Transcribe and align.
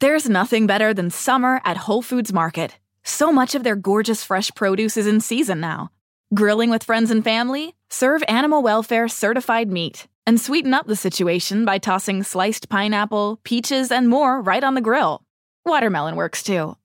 There's 0.00 0.30
nothing 0.30 0.66
better 0.66 0.94
than 0.94 1.10
summer 1.10 1.60
at 1.62 1.76
Whole 1.76 2.00
Foods 2.00 2.32
Market. 2.32 2.78
So 3.04 3.30
much 3.30 3.54
of 3.54 3.64
their 3.64 3.76
gorgeous 3.76 4.24
fresh 4.24 4.50
produce 4.54 4.96
is 4.96 5.06
in 5.06 5.20
season 5.20 5.60
now. 5.60 5.90
Grilling 6.32 6.70
with 6.70 6.84
friends 6.84 7.10
and 7.10 7.22
family? 7.22 7.74
Serve 7.90 8.22
animal 8.26 8.62
welfare 8.62 9.08
certified 9.08 9.70
meat 9.70 10.08
and 10.24 10.40
sweeten 10.40 10.72
up 10.72 10.86
the 10.86 10.96
situation 10.96 11.66
by 11.66 11.76
tossing 11.76 12.22
sliced 12.22 12.70
pineapple, 12.70 13.40
peaches, 13.44 13.92
and 13.92 14.08
more 14.08 14.40
right 14.40 14.64
on 14.64 14.72
the 14.72 14.80
grill. 14.80 15.22
Watermelon 15.66 16.16
works 16.16 16.42
too. 16.42 16.78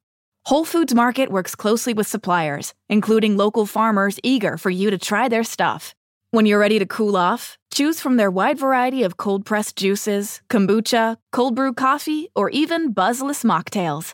Whole 0.44 0.66
Foods 0.66 0.94
Market 0.94 1.32
works 1.32 1.56
closely 1.56 1.94
with 1.94 2.08
suppliers, 2.08 2.74
including 2.90 3.38
local 3.38 3.66
farmers 3.66 4.20
eager 4.24 4.58
for 4.58 4.70
you 4.70 4.90
to 4.90 4.98
try 4.98 5.30
their 5.30 5.46
stuff. 5.46 5.96
When 6.36 6.46
you're 6.46 6.60
ready 6.60 6.80
to 6.80 6.86
cool 6.86 7.16
off, 7.16 7.58
choose 7.72 8.02
from 8.02 8.18
their 8.18 8.30
wide 8.30 8.58
variety 8.58 9.04
of 9.04 9.16
cold 9.16 9.46
pressed 9.46 9.78
juices, 9.78 10.42
kombucha, 10.50 11.16
cold 11.32 11.56
brew 11.56 11.72
coffee, 11.72 12.28
or 12.36 12.50
even 12.50 12.92
buzzless 12.92 13.46
mocktails. 13.46 14.12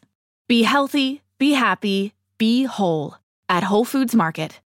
Be 0.48 0.62
healthy, 0.62 1.24
be 1.40 1.54
happy, 1.54 2.14
be 2.38 2.66
whole 2.66 3.18
at 3.50 3.64
Whole 3.64 3.86
Foods 3.86 4.14
Market. 4.14 4.60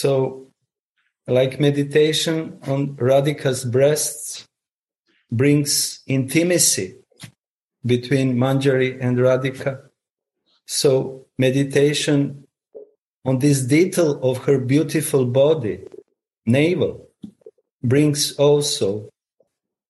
So, 0.00 0.52
like 1.26 1.58
meditation 1.58 2.60
on 2.68 2.94
Radhika's 2.94 3.64
breasts 3.64 4.46
brings 5.32 6.02
intimacy 6.06 6.98
between 7.84 8.36
Manjari 8.36 8.96
and 9.00 9.18
Radhika. 9.18 9.88
So, 10.66 11.26
meditation 11.36 12.46
on 13.24 13.40
this 13.40 13.62
detail 13.62 14.20
of 14.22 14.44
her 14.44 14.60
beautiful 14.60 15.24
body, 15.26 15.80
navel, 16.46 17.08
brings 17.82 18.36
also 18.36 19.10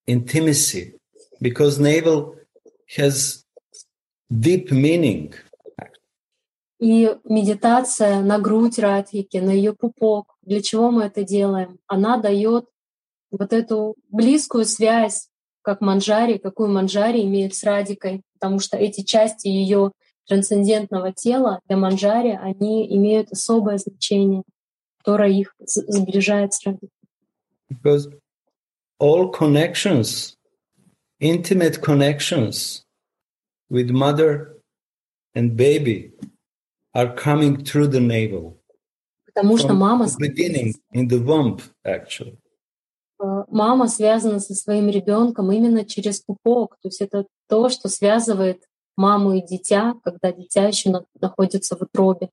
intimacy 0.07 0.93
because 1.39 1.77
navel 1.77 2.35
has 2.97 3.45
deep 4.39 4.71
meaning. 4.71 5.35
И 6.79 7.13
медитация 7.25 8.21
на 8.21 8.39
грудь 8.39 8.79
Радхики, 8.79 9.37
на 9.37 9.51
ее 9.51 9.73
пупок. 9.73 10.37
Для 10.43 10.61
чего 10.61 10.91
мы 10.91 11.03
это 11.03 11.23
делаем? 11.23 11.77
Она 11.87 12.17
дает 12.17 12.65
вот 13.31 13.51
эту 13.51 13.95
близкую 14.07 14.65
связь, 14.65 15.27
как 15.61 15.81
манджари, 15.81 16.37
какую 16.37 16.69
манджари 16.69 17.21
имеет 17.23 17.53
с 17.53 17.63
Радикой, 17.63 18.23
потому 18.33 18.59
что 18.59 18.77
эти 18.77 19.01
части 19.01 19.47
ее 19.47 19.91
трансцендентного 20.25 21.11
тела 21.11 21.59
для 21.67 21.75
манджари, 21.75 22.39
они 22.41 22.87
имеют 22.95 23.31
особое 23.31 23.77
значение, 23.77 24.43
которое 24.99 25.31
их 25.31 25.53
сближает 25.59 26.53
с 26.53 26.65
Радикой. 26.65 26.89
Because 27.69 28.07
all 28.99 29.31
connections, 29.31 30.35
intimate 31.19 31.81
connections 31.81 32.83
with 33.69 33.91
mother 33.91 34.55
and 35.35 35.55
baby 35.55 36.13
are 36.93 37.15
coming 37.15 37.63
through 37.63 37.87
the 37.87 37.99
navel. 37.99 38.57
Потому 39.25 39.57
что 39.57 39.73
мама, 39.73 40.05
the 40.05 40.29
beginning, 40.29 40.73
in 40.93 41.07
the 41.07 41.19
womb, 41.23 41.61
actually. 41.85 42.37
э, 43.21 43.43
мама 43.49 43.87
связана 43.87 44.39
со 44.39 44.55
своим 44.55 44.89
ребенком 44.89 45.51
именно 45.51 45.85
через 45.85 46.21
пупок. 46.21 46.77
То 46.81 46.87
есть 46.89 47.01
это 47.01 47.25
то, 47.47 47.69
что 47.69 47.89
связывает 47.89 48.63
маму 48.95 49.33
и 49.33 49.41
дитя, 49.41 49.95
когда 50.03 50.31
дитя 50.31 50.67
еще 50.67 50.89
на- 50.89 51.05
находится 51.21 51.75
в 51.77 51.81
утробе. 51.81 52.29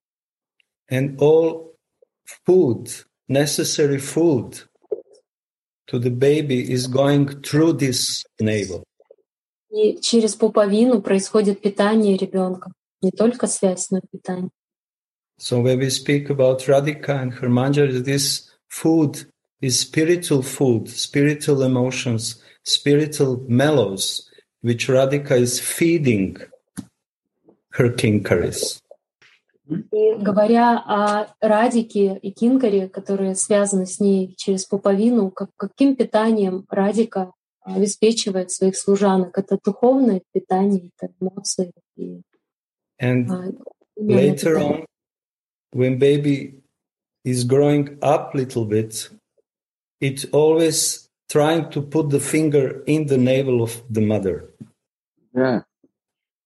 And 0.90 1.16
all 1.18 1.74
food, 2.46 2.89
necessary 3.28 3.98
food 3.98 4.66
to 5.89 5.98
the 5.98 6.11
baby 6.11 6.61
is 6.68 6.86
going 6.89 7.27
through 7.42 7.74
this 7.78 8.24
navel. 8.40 8.83
И 9.70 9.98
через 10.00 10.34
пуповину 10.34 11.02
происходит 11.02 11.61
питание 11.61 12.16
ребенка. 12.16 12.72
Не 13.02 13.11
только 13.11 13.46
связь, 13.46 13.90
но 13.90 13.98
и 13.98 14.07
питание. 14.11 14.51
So 15.39 15.61
when 15.61 15.79
we 15.79 15.90
speak 15.90 16.30
about 16.30 16.67
Radhika 16.67 17.20
and 17.20 17.33
her 17.34 17.48
manjari, 17.48 18.02
this 18.02 18.51
food 18.68 19.27
is 19.61 19.79
spiritual 19.79 20.42
food, 20.42 20.89
spiritual 20.89 21.62
emotions, 21.62 22.42
spiritual 22.62 23.45
mellows, 23.48 24.30
which 24.62 24.89
Radhika 24.89 25.33
is 25.33 25.61
feeding 25.61 26.39
her 27.73 27.90
kinkaris. 27.90 28.80
И 29.68 30.14
говоря 30.14 30.78
о 30.78 31.34
Радике 31.40 32.17
и 32.23 32.30
Кинкаре, 32.30 32.89
которые 32.89 33.34
связаны 33.34 33.86
с 33.86 33.98
ней 33.98 34.33
через 34.36 34.64
пуповину, 34.64 35.33
как, 35.33 35.51
каким 35.57 35.96
питанием 35.96 36.64
Радика 36.70 37.33
обеспечивает 37.63 38.52
своих 38.52 38.77
служанок? 38.77 39.36
Это 39.36 39.58
духовное 39.63 40.23
питание, 40.33 40.92
это 40.96 41.13
эмоции. 41.20 41.73
И, 41.96 42.23
And 43.01 43.30
а, 43.30 43.52
именно 43.96 44.20
later 44.20 44.55
питание. 44.55 44.80
on, 44.80 44.86
when 45.73 45.98
baby 45.98 46.62
is 47.24 47.45
growing 47.45 47.98
up 48.02 48.34
a 48.34 48.39
little 48.39 48.64
bit, 48.64 49.11
it's 50.01 50.24
always 50.33 51.08
trying 51.29 51.70
to 51.70 51.83
put 51.83 52.11
the 52.11 52.20
finger 52.20 52.83
in 52.86 53.07
the 53.07 53.18
navel 53.18 53.62
of 53.62 53.83
the 53.90 54.01
mother. 54.01 54.55
Yeah. 55.34 55.62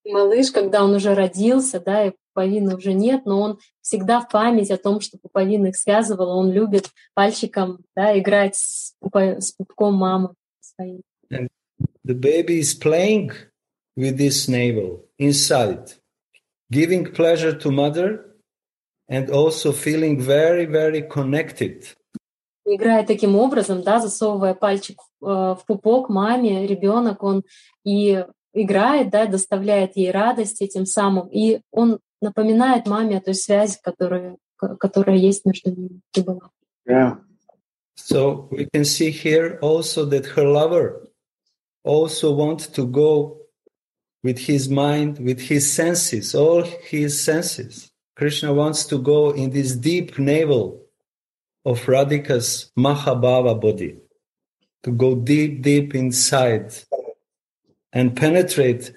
Малыш, 0.06 0.50
когда 0.50 0.82
он 0.82 0.94
уже 0.94 1.14
родился, 1.14 1.78
да, 1.78 2.06
и 2.06 2.12
пуповины 2.32 2.74
уже 2.74 2.94
нет, 2.94 3.26
но 3.26 3.40
он 3.40 3.58
всегда 3.80 4.20
в 4.20 4.28
память 4.28 4.70
о 4.70 4.78
том, 4.78 5.00
что 5.00 5.18
пуповина 5.18 5.68
их 5.68 5.76
связывала, 5.76 6.34
он 6.34 6.50
любит 6.50 6.90
пальчиком 7.14 7.84
да, 7.94 8.18
играть 8.18 8.56
с, 8.56 8.94
пупо- 9.02 9.40
с 9.40 9.52
пупком 9.52 9.94
мамы 9.94 10.34
своей. 10.60 11.02
The 12.04 12.14
baby 12.14 12.58
is 12.58 12.74
playing 12.74 13.30
with 13.96 14.16
this 14.16 14.48
navel 14.48 15.04
inside, 15.18 15.99
giving 16.70 17.04
pleasure 17.12 17.52
to 17.52 17.70
mother 17.70 18.24
and 19.08 19.30
also 19.30 19.72
feeling 19.72 20.20
very, 20.20 20.66
very 20.66 21.02
connected. 21.02 21.84
Играя 22.64 23.04
таким 23.04 23.36
образом, 23.36 23.82
да, 23.82 24.00
засовывая 24.00 24.54
пальчик 24.54 25.00
в, 25.20 25.26
э, 25.26 25.54
в 25.56 25.64
пупок 25.66 26.08
маме, 26.08 26.66
ребенок, 26.66 27.22
он 27.22 27.42
и 27.84 28.24
играет, 28.52 29.10
да, 29.10 29.26
доставляет 29.26 29.96
ей 29.96 30.10
радость 30.10 30.62
этим 30.62 30.86
самым, 30.86 31.28
и 31.28 31.60
он 31.72 31.98
напоминает 32.20 32.86
маме 32.86 33.18
о 33.18 33.20
той 33.20 33.34
связи, 33.34 33.78
которая, 33.82 34.36
ко- 34.56 34.76
которая 34.76 35.16
есть 35.16 35.44
между 35.44 35.70
ними 35.70 36.00
и 36.14 36.20
была. 36.20 36.50
Yeah. 36.86 37.18
So 37.96 38.48
we 38.50 38.68
can 38.72 38.84
see 38.84 39.10
here 39.10 39.58
also 39.60 40.04
that 40.06 40.26
her 40.36 40.44
lover 40.44 41.08
also 41.84 42.32
wants 42.32 42.66
to 42.68 42.86
go 42.86 43.39
with 44.23 44.39
his 44.39 44.69
mind, 44.69 45.19
with 45.19 45.39
his 45.39 45.71
senses, 45.71 46.33
all 46.33 46.63
his 46.63 47.21
senses. 47.23 47.91
Krishna 48.15 48.53
wants 48.53 48.85
to 48.85 48.97
go 48.97 49.31
in 49.31 49.51
this 49.51 49.73
deep 49.73 50.17
navel 50.17 50.81
of 51.63 51.81
Radhika's 51.85 52.71
Mahabhava 52.77 53.59
body, 53.59 53.97
to 54.83 54.91
go 54.91 55.15
deep, 55.15 55.61
deep 55.61 55.93
inside 55.93 56.73
and 57.91 58.15
penetrate 58.15 58.93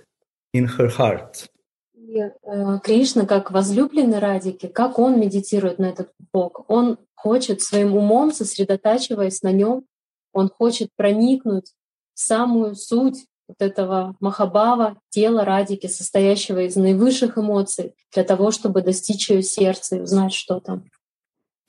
in 0.52 0.66
her 0.66 0.88
heart. 0.88 1.48
И 1.94 2.20
э, 2.20 2.78
Кришна, 2.82 3.26
как 3.26 3.50
возлюбленный 3.50 4.18
Радики, 4.18 4.66
как 4.66 4.98
он 4.98 5.20
медитирует 5.20 5.78
на 5.78 5.86
этот 5.86 6.10
пупок? 6.16 6.64
Он 6.70 6.96
хочет 7.14 7.60
своим 7.60 7.94
умом, 7.94 8.32
сосредотачиваясь 8.32 9.42
на 9.42 9.52
нем, 9.52 9.84
он 10.32 10.48
хочет 10.48 10.88
проникнуть 10.96 11.74
в 12.14 12.20
самую 12.20 12.76
суть 12.76 13.26
вот 13.47 13.61
этого 13.61 14.15
Махабава, 14.19 14.97
тела 15.09 15.45
Радики, 15.45 15.87
состоящего 15.87 16.59
из 16.59 16.75
наивысших 16.75 17.37
эмоций, 17.37 17.93
для 18.13 18.23
того, 18.23 18.51
чтобы 18.51 18.81
достичь 18.81 19.29
ее 19.29 19.41
сердца 19.43 19.97
и 19.97 20.01
узнать, 20.01 20.33
что 20.33 20.59
там. 20.59 20.83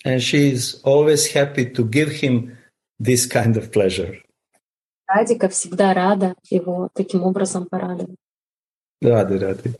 And 0.04 0.19
she 0.19 0.52
is 0.52 0.81
always 0.84 1.32
happy 1.32 1.64
to 1.64 1.88
give 1.88 2.20
him 2.20 2.56
this 3.00 3.26
kind 3.26 3.56
of 3.56 3.72
pleasure. 3.72 4.20
Радика 5.06 5.48
всегда 5.48 5.94
рада 5.94 6.34
его 6.50 6.88
таким 6.94 7.22
образом 7.22 7.66
порадовать. 7.66 8.16
Radhe, 9.02 9.38
Radhe. 9.38 9.76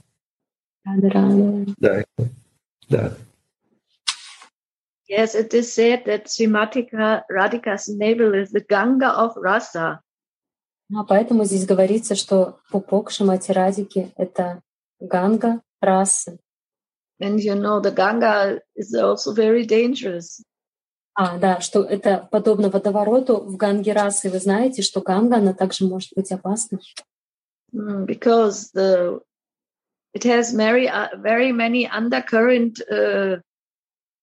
Рада, 0.85 1.11
рада. 1.11 1.67
Да, 1.79 2.05
да. 2.89 3.17
Yes, 5.09 5.35
it 5.35 5.53
is 5.53 5.73
said 5.73 6.05
that 6.07 6.27
Srimatika 6.27 7.23
Radhika's 7.31 7.89
navel 7.89 8.35
is 8.35 8.51
the 8.53 8.61
Ganga 8.61 9.11
of 9.11 9.37
Rasa. 9.37 10.01
А 10.93 11.05
поэтому 11.05 11.45
здесь 11.45 11.67
говорится, 11.67 12.15
что 12.15 12.59
пупок 12.71 13.11
Шимати 13.11 13.53
Радики— 13.53 14.13
это 14.17 14.63
ганга 15.01 15.63
расы. 15.81 16.39
And 17.21 17.39
you 17.39 17.55
know, 17.55 17.81
the 17.81 17.93
Ganga 17.93 18.61
is 18.75 18.93
also 18.95 19.33
very 19.33 19.65
dangerous. 19.65 20.43
А, 21.15 21.39
да, 21.39 21.61
что 21.61 21.83
это 21.83 22.29
подобно 22.31 22.71
водовороту 22.71 23.37
в 23.37 23.57
ганге 23.57 23.93
расы. 23.93 24.29
Вы 24.29 24.41
знаете, 24.41 24.83
что 24.83 25.01
ганга, 25.01 25.37
она 25.37 25.55
также 25.55 25.87
может 25.87 26.11
быть 26.17 26.33
опасной. 26.33 26.81
Mm, 27.75 28.07
because 28.07 28.71
the 28.73 29.21
it 30.13 30.23
has 30.23 30.53
very 30.53 30.89
uh, 30.89 31.09
very 31.17 31.51
many 31.51 31.89
undercurrent 31.89 32.81
uh, 32.89 33.39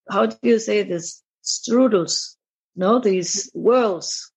how 0.10 0.25
do 0.25 0.38
you 0.42 0.57
say 0.57 0.84
this 0.84 1.22
strudels 1.44 2.38
no 2.78 3.00
these 3.00 3.52
whirls 3.54 4.31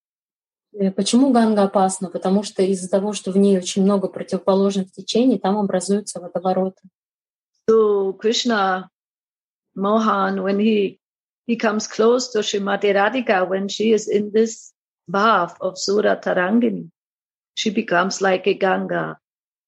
Почему 0.95 1.31
Ганга 1.31 1.63
опасна? 1.63 2.09
Потому 2.09 2.43
что 2.43 2.61
из-за 2.63 2.89
того, 2.89 3.13
что 3.13 3.31
в 3.31 3.37
ней 3.37 3.57
очень 3.57 3.83
много 3.83 4.07
противоположных 4.07 4.91
течений, 4.91 5.39
там 5.39 5.57
образуются 5.57 6.19
водовороты. 6.19 6.81
so 7.69 8.13
krishna 8.13 8.89
mohan 9.75 10.41
when 10.41 10.59
he 10.59 10.99
he 11.45 11.55
comes 11.55 11.85
close 11.87 12.29
to 12.29 12.39
Srimati 12.39 12.93
Radhika 12.93 13.47
when 13.47 13.67
she 13.67 13.91
is 13.91 14.07
in 14.07 14.31
this 14.31 14.73
bath 15.07 15.55
of 15.61 15.77
Sura 15.77 16.15
Tarangini. 16.15 16.89
She 17.55 17.69
becomes 17.69 18.21
like 18.21 18.47
a 18.47 18.53
Ganga, 18.53 19.17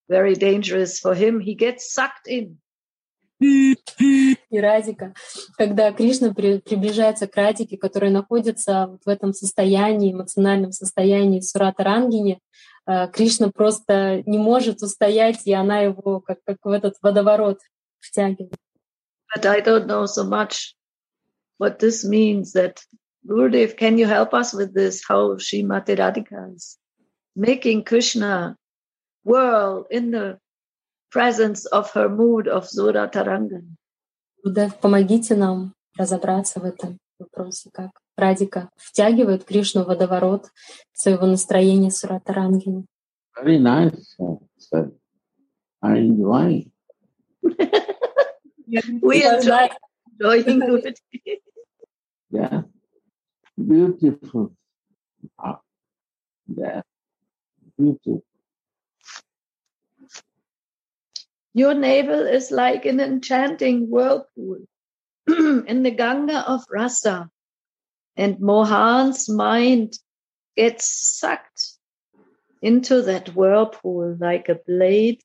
very 0.09 0.36
dangerous 0.36 1.00
for 1.00 1.13
him. 1.15 1.39
He 1.39 1.56
gets 1.56 1.94
sucked 1.94 2.27
in. 2.27 2.57
И 3.38 3.77
Радика, 4.50 5.15
когда 5.59 5.93
Кришна 5.93 6.33
при- 6.33 6.59
приближается 6.59 7.27
к 7.27 7.37
Радике, 7.37 7.77
которая 7.77 8.11
находится 8.11 8.87
вот 8.88 9.05
в 9.05 9.09
этом 9.09 9.35
состоянии, 9.35 10.12
эмоциональном 10.12 10.73
состоянии 10.73 11.41
Сурата 11.41 11.85
Рангини, 11.85 12.41
э, 12.87 13.09
Кришна 13.09 13.50
просто 13.50 14.23
не 14.27 14.38
может 14.38 14.83
устоять, 14.83 15.47
и 15.47 15.53
она 15.53 15.81
его 15.81 16.21
как, 16.21 16.38
как 16.44 16.59
в 16.65 16.71
этот 16.71 16.94
водоворот 17.03 17.61
втягивает. 18.00 18.55
But 19.35 19.44
I 19.44 19.61
don't 19.61 19.87
know 19.87 20.06
so 20.06 20.25
much 20.25 20.75
what 21.59 21.79
this 21.79 22.05
means 22.05 22.53
that 22.55 22.79
Gurudev, 23.27 23.77
can 23.77 23.99
you 23.99 24.06
help 24.06 24.33
us 24.33 24.55
with 24.55 24.73
this? 24.73 25.03
How 25.06 25.37
Srimati 25.37 25.97
Radhika 25.97 26.55
is 26.55 26.79
making 27.35 27.85
Krishna 27.85 28.56
whirl 29.25 29.85
in 29.91 30.12
the 30.12 30.38
presence 31.16 31.64
of 31.78 31.90
her 31.96 32.08
mood 32.08 32.44
of 32.56 32.62
Sura 32.68 33.08
Tarangani. 33.14 33.72
Гурудев, 34.44 34.78
помогите 34.80 35.34
нам 35.34 35.72
разобраться 35.98 36.60
в 36.60 36.64
этом 36.64 36.98
вопросе, 37.18 37.70
как 37.72 37.90
Радика 38.16 38.68
втягивает 38.76 39.44
Кришну 39.44 39.84
в 39.84 39.86
водоворот 39.86 40.50
своего 40.92 41.26
настроения 41.26 41.90
Сурата 41.90 42.32
Рангини. 42.34 42.84
Very 43.42 43.58
nice, 43.58 44.16
sir. 44.58 44.92
I 45.82 45.98
enjoy. 45.98 46.66
We 49.02 49.24
enjoy 49.24 49.68
enjoying 50.10 50.62
it. 50.84 50.98
Yeah. 52.30 52.62
Beautiful. 53.56 54.52
Ah, 55.38 55.60
Yeah. 56.46 56.82
Beautiful. 57.78 58.22
Your 61.56 61.73
navel 61.73 62.26
is 62.26 62.50
like 62.50 62.85
an 62.85 63.00
enchanting 63.00 63.88
whirlpool 63.88 64.58
in 65.26 65.82
the 65.85 65.91
Ganga 65.91 66.44
of 66.47 66.61
Rasa. 66.69 67.31
And 68.14 68.38
Mohan's 68.41 69.26
mind 69.31 69.94
gets 70.55 70.85
sucked 71.19 71.79
into 72.61 73.00
that 73.00 73.35
whirlpool 73.35 74.19
like 74.20 74.50
a 74.50 74.61
blade 74.67 75.23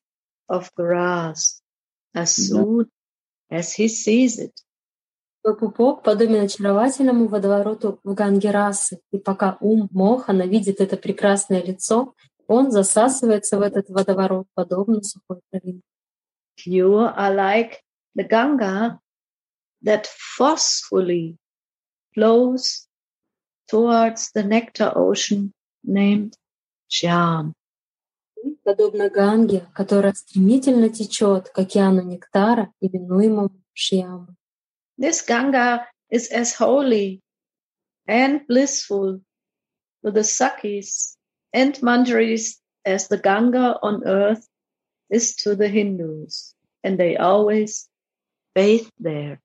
of 0.48 0.74
grass 0.74 1.60
as 2.14 2.34
soon 2.34 2.86
as 3.50 3.74
he 3.74 3.88
sees 3.88 4.38
it. 4.38 4.58
Твой 5.44 5.58
пупок 5.58 6.02
подобен 6.02 6.44
очаровательному 6.44 7.28
водовороту 7.28 8.00
в 8.04 8.14
Ганге 8.14 8.52
расы, 8.52 9.00
и 9.10 9.18
пока 9.18 9.58
ум 9.60 9.90
Мохана 9.92 10.46
видит 10.46 10.80
это 10.80 10.96
прекрасное 10.96 11.62
лицо, 11.62 12.14
он 12.46 12.70
засасывается 12.70 13.58
в 13.58 13.60
этот 13.60 13.90
водоворот, 13.90 14.46
подобно 14.54 15.02
сухой 15.02 15.40
траве. 15.50 15.82
You 16.65 16.95
are 16.97 17.33
like 17.33 17.83
the 18.15 18.23
Ganga 18.23 18.99
that 19.83 20.07
forcefully 20.07 21.37
flows 22.13 22.87
towards 23.67 24.31
the 24.31 24.43
nectar 24.43 24.91
ocean 24.95 25.53
named 25.83 26.35
Shyam. 26.89 27.53
Ты, 28.35 28.57
Подобно 28.63 29.09
Ганге, 29.09 29.67
которая 29.73 30.13
стремительно 30.13 30.89
течет 30.89 31.49
к 31.49 31.59
океану 31.59 32.01
нектара, 32.01 32.73
именуемому 32.81 33.61
Шьяму. 33.73 34.35
This 34.97 35.21
Ganga 35.21 35.85
is 36.09 36.27
as 36.31 36.55
holy 36.55 37.21
and 38.07 38.47
blissful 38.47 39.21
to 40.03 40.11
the 40.11 40.23
Sakis 40.23 41.17
and 41.53 41.73
Manjaris 41.81 42.59
as 42.85 43.07
the 43.07 43.17
Ganga 43.17 43.77
on 43.81 44.03
earth 44.05 44.47
is 45.11 45.35
to 45.35 45.55
the 45.55 45.67
Hindus, 45.67 46.55
and 46.83 46.97
they 46.97 47.15
always 47.17 47.89
bathe 48.53 48.87
there. 48.99 49.39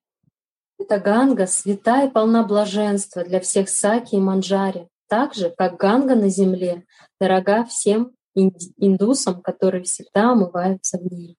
Эта 0.79 0.99
Ганга 0.99 1.47
свята 1.47 2.05
и 2.05 2.09
полна 2.09 2.43
блаженства 2.43 3.23
для 3.23 3.39
всех 3.39 3.69
саки 3.69 4.15
и 4.15 4.19
манджари, 4.19 4.87
так 5.07 5.33
же, 5.33 5.53
как 5.57 5.77
Ганга 5.77 6.15
на 6.15 6.29
земле 6.29 6.85
дорога 7.19 7.63
всем 7.65 8.11
инди- 8.35 8.73
индусам, 8.77 9.41
которые 9.41 9.83
всегда 9.83 10.31
омываются 10.31 10.97
в 10.97 11.05
ней. 11.11 11.37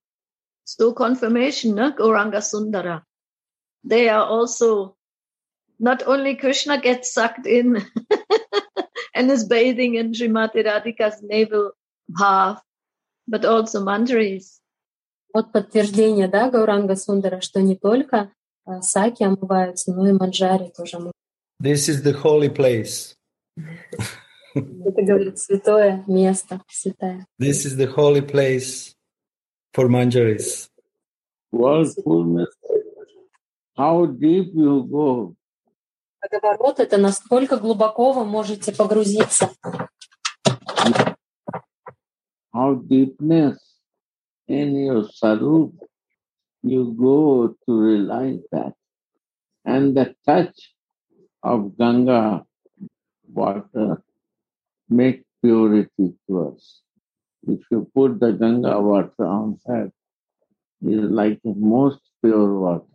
So 0.65 0.95
confirmation, 0.95 1.75
no? 1.75 1.95
Gauranga 1.95 2.41
Sundara. 2.41 3.03
They 3.83 4.09
are 4.09 4.25
also 4.25 4.97
not 5.79 6.03
only 6.07 6.37
Krishna 6.37 6.81
gets 6.81 7.13
sucked 7.13 7.47
in 7.47 7.85
and 9.15 9.31
is 9.31 9.45
bathing 9.45 9.97
in 9.97 10.13
Srimati 10.13 10.65
Radhika's 10.65 11.21
navel 11.23 11.73
bath, 12.09 12.63
But 13.30 13.46
also 13.46 13.84
Manjaris. 13.84 14.60
Вот 15.34 15.52
подтверждение, 15.52 16.28
да, 16.28 16.50
Гауранга 16.50 16.96
Сундара, 16.96 17.40
что 17.42 17.62
не 17.62 17.76
только 17.76 18.32
а, 18.66 18.82
саки 18.82 19.24
омываются, 19.24 19.94
но 19.94 20.08
и 20.08 20.12
манджари 20.12 20.72
тоже 20.76 20.98
омываются. 20.98 21.14
This 21.62 21.88
is 21.88 22.04
the 22.04 22.14
holy 22.14 22.50
place. 22.50 23.16
Это, 24.56 25.02
говорит, 25.04 25.38
святое 25.38 26.04
место, 26.08 26.62
святая. 26.68 27.28
This 27.40 27.66
is 27.66 27.78
the 27.78 27.94
holy 27.96 28.22
place 28.22 28.96
for 29.74 29.88
manjaris. 29.88 30.70
Means 31.52 31.96
how 33.78 34.06
deep 34.06 34.54
you 34.54 34.84
go. 34.84 35.36
Водоворот— 36.22 36.80
это 36.82 36.98
насколько 36.98 37.58
глубоко 37.58 38.12
вы 38.12 38.26
можете 38.26 38.74
погрузиться, 38.74 39.52
how 42.54 42.76
deepness 42.76 43.76
in 44.48 44.76
your 44.76 45.04
sarup 45.04 45.74
you 46.64 46.96
go 47.00 47.56
to 47.66 47.80
realize 47.80 48.40
that. 48.52 48.74
And 49.66 49.96
the 49.96 50.16
touch 50.26 50.74
of 51.44 51.78
Ganga 51.78 52.46
water 53.32 54.02
make 54.90 55.24
purity 55.42 56.14
to 56.28 56.50
us. 56.50 56.82
If 57.48 57.60
you 57.72 57.90
put 57.96 58.20
the 58.20 58.34
Ganga 58.34 58.82
water 58.82 59.26
on 59.26 59.60
head, 59.68 59.92
it 60.82 60.94
is 60.94 61.10
like 61.12 61.40
the 61.44 61.54
most 61.56 62.02
pure 62.22 62.60
water. 62.60 62.86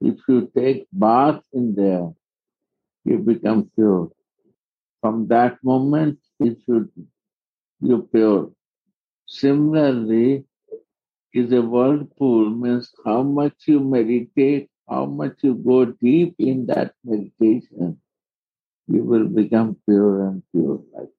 If 0.00 0.16
you 0.28 0.50
take 0.54 0.86
bath 0.92 1.42
in 1.52 1.74
there, 1.74 2.12
you 3.04 3.18
become 3.18 3.70
pure. 3.74 4.10
From 5.00 5.28
that 5.28 5.58
moment, 5.62 6.18
it 6.40 6.58
should 6.66 6.90
you 7.80 8.08
pure. 8.12 8.50
Similarly, 9.26 10.44
is 11.34 11.52
a 11.52 11.60
whirlpool 11.60 12.50
means 12.50 12.92
how 13.04 13.22
much 13.22 13.66
you 13.66 13.80
meditate, 13.80 14.70
how 14.88 15.06
much 15.06 15.38
you 15.42 15.54
go 15.54 15.86
deep 15.86 16.34
in 16.38 16.66
that 16.66 16.94
meditation, 17.04 18.00
you 18.86 19.02
will 19.02 19.26
become 19.26 19.76
pure 19.86 20.28
and 20.28 20.42
pure 20.52 20.80
like 20.94 21.10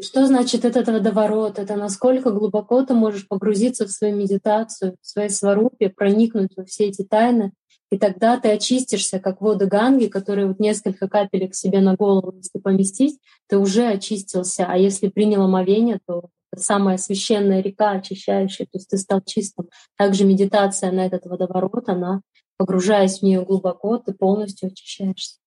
Что 0.00 0.26
значит 0.26 0.64
этот 0.64 0.88
водоворот? 0.88 1.58
Это 1.58 1.76
насколько 1.76 2.30
глубоко 2.30 2.84
ты 2.84 2.94
можешь 2.94 3.28
погрузиться 3.28 3.86
в 3.86 3.90
свою 3.90 4.16
медитацию, 4.16 4.96
в 5.00 5.06
своей 5.06 5.30
сварупе, 5.30 5.88
проникнуть 5.88 6.56
во 6.56 6.64
все 6.64 6.86
эти 6.86 7.04
тайны, 7.04 7.52
и 7.94 7.96
тогда 7.96 8.40
ты 8.40 8.50
очистишься, 8.50 9.20
как 9.20 9.40
воды 9.40 9.66
Ганги, 9.66 10.06
которые 10.06 10.48
вот 10.48 10.58
несколько 10.58 11.06
капелек 11.06 11.54
себе 11.54 11.80
на 11.80 11.94
голову, 11.94 12.34
если 12.36 12.58
поместить, 12.58 13.20
ты 13.46 13.56
уже 13.56 13.86
очистился. 13.86 14.66
А 14.66 14.76
если 14.76 15.06
принял 15.06 15.42
омовение, 15.42 16.00
то 16.04 16.30
самая 16.56 16.96
священная 16.96 17.60
река, 17.62 17.92
очищающая, 17.92 18.66
то 18.66 18.78
есть 18.78 18.90
ты 18.90 18.98
стал 18.98 19.20
чистым. 19.24 19.68
Также 19.96 20.24
медитация 20.24 20.90
на 20.90 21.06
этот 21.06 21.26
водоворот, 21.26 21.88
она, 21.88 22.22
погружаясь 22.56 23.20
в 23.20 23.22
нее 23.22 23.44
глубоко, 23.44 23.98
ты 23.98 24.12
полностью 24.12 24.70
очищаешься. 24.70 25.38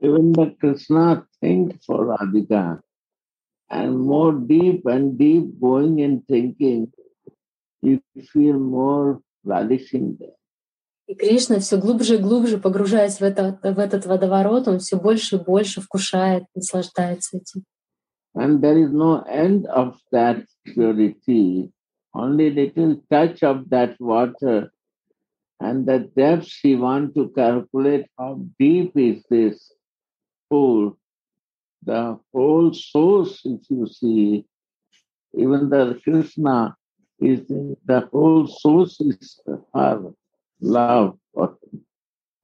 Even 0.00 0.32
the 0.32 0.52
Krishna 0.58 1.24
think 1.40 1.78
for 1.86 2.06
Radhika 2.06 2.80
and 3.70 4.00
more 4.00 4.32
deep 4.32 4.84
and 4.84 5.16
deep 5.16 5.60
going 5.60 6.02
and 6.02 6.26
thinking, 6.26 6.92
you 7.82 8.00
feel 8.32 8.58
more 8.58 9.20
relishing 9.44 10.16
there. 10.18 10.34
И 11.06 11.14
Кришна 11.14 11.58
все 11.58 11.76
глубже 11.76 12.14
и 12.14 12.18
глубже, 12.18 12.58
погружаясь 12.58 13.20
в, 13.20 13.22
это, 13.22 13.58
в 13.62 13.78
этот 13.78 14.06
водоворот, 14.06 14.68
он 14.68 14.78
все 14.78 14.96
больше 14.96 15.36
и 15.36 15.38
больше 15.38 15.82
вкушает, 15.82 16.44
наслаждается 16.54 17.36
этим. 17.36 17.64
And 18.36 18.60
there 18.60 18.76
is 18.76 18.90
no 18.90 19.22
end 19.28 19.66
of 19.66 19.94
that 20.10 20.44
purity, 20.64 21.70
only 22.12 22.50
little 22.50 23.00
touch 23.08 23.42
of 23.44 23.68
that 23.68 23.96
water. 24.00 24.72
And 25.60 25.86
the 25.86 26.00
depths 26.16 26.58
he 26.60 26.74
want 26.74 27.14
to 27.14 27.28
calculate 27.28 28.06
how 28.18 28.40
deep 28.58 28.96
is 28.96 29.22
this 29.30 29.72
pool. 30.50 30.98
The 31.84 32.18
whole 32.32 32.72
source, 32.72 33.40
if 33.44 33.60
you 33.70 33.86
see, 33.86 34.46
even 35.32 35.68
the 35.68 36.00
Krishna 36.02 36.74
is 37.20 37.46
the 37.46 38.08
whole 38.10 38.48
source 38.48 39.00
is 39.00 39.38
her 39.72 40.12
love. 40.64 41.18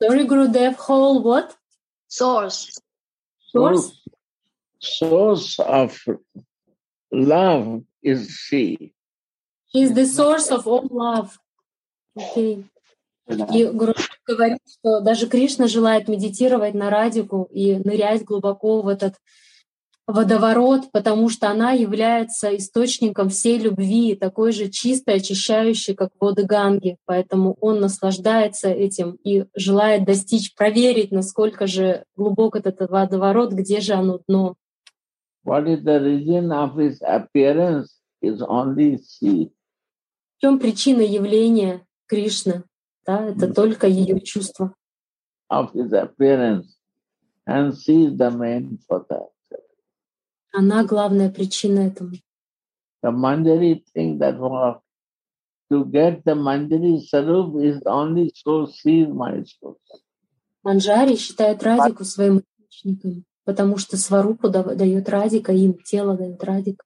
Sorry, 0.03 0.27
Gurudev, 0.27 0.75
whole 0.77 1.23
what? 1.23 1.57
Source. 2.09 2.79
Source? 3.53 4.01
Source 4.79 5.59
of 5.59 5.99
love 7.13 7.83
is 8.03 8.31
she. 8.31 8.95
He's 9.67 9.93
the 9.95 10.07
source 10.07 10.49
of 10.51 10.67
all 10.67 10.89
love. 10.91 11.39
Okay. 12.17 12.65
И 13.55 13.65
Гуру 13.67 13.95
говорит, 14.27 14.59
что 14.67 15.01
даже 15.01 15.29
Кришна 15.29 15.69
желает 15.69 16.09
медитировать 16.09 16.75
на 16.75 16.91
радику 16.91 17.49
и 17.53 17.77
нырять 17.77 18.25
глубоко 18.25 18.83
в 18.83 18.89
этот 18.89 19.15
водоворот, 20.13 20.91
потому 20.93 21.29
что 21.29 21.49
она 21.51 21.73
является 21.73 22.57
источником 22.57 23.29
всей 23.29 23.59
любви, 23.59 24.15
такой 24.15 24.53
же 24.53 24.69
чистой, 24.69 25.17
очищающей, 25.17 25.95
как 25.95 26.11
воды 26.21 26.45
Ганги. 26.45 26.97
Поэтому 27.05 27.57
он 27.61 27.81
наслаждается 27.81 28.69
этим 28.69 29.19
и 29.25 29.45
желает 29.55 30.05
достичь, 30.05 30.55
проверить, 30.55 31.13
насколько 31.13 31.67
же 31.67 32.05
глубок 32.17 32.57
этот 32.57 32.91
водоворот, 32.91 33.53
где 33.53 33.81
же 33.81 33.95
оно 33.95 34.21
дно. 34.27 34.57
What 35.45 35.67
is 35.67 35.83
the 35.83 35.99
reason 35.99 36.53
of 36.53 36.77
his 36.77 37.01
appearance 37.03 37.89
is 38.23 38.41
only 38.41 38.99
she. 38.99 39.53
В 40.37 40.41
чем 40.41 40.59
причина 40.59 41.01
явления 41.01 41.87
Кришны? 42.07 42.65
Да, 43.07 43.27
это 43.27 43.47
mm. 43.47 43.55
только 43.55 43.87
ее 43.87 44.21
чувство. 44.21 44.75
Of 45.51 45.73
his 45.75 45.93
appearance. 45.93 46.77
And 47.47 47.75
she 47.75 48.07
is 48.07 48.17
the 48.17 48.31
main 48.31 48.79
for 48.89 49.05
that. 49.09 49.29
Она 50.53 50.85
главная 50.85 51.31
причина 51.31 51.81
этому. 51.81 52.17
The 53.03 53.11
Manjari 53.11 53.83
think 53.95 54.19
that 54.21 54.39
well, 54.39 54.83
to 55.71 55.85
get 55.87 56.25
the 56.25 56.35
Manjari 56.35 57.01
Sarup 57.01 57.63
is 57.65 57.81
only 57.87 58.33
so 58.35 58.67
see 58.67 59.07
my 59.07 59.43
source. 59.45 60.03
Манджари 60.63 61.17
считает 61.17 61.63
Радику 61.63 62.05
своим 62.05 62.41
источником, 62.41 63.25
потому 63.45 63.79
что 63.79 63.97
Сварупу 63.97 64.51
дает 64.51 65.09
Радика, 65.09 65.53
им 65.53 65.75
тело 65.83 66.17
дает 66.17 66.43
Радика. 66.45 66.85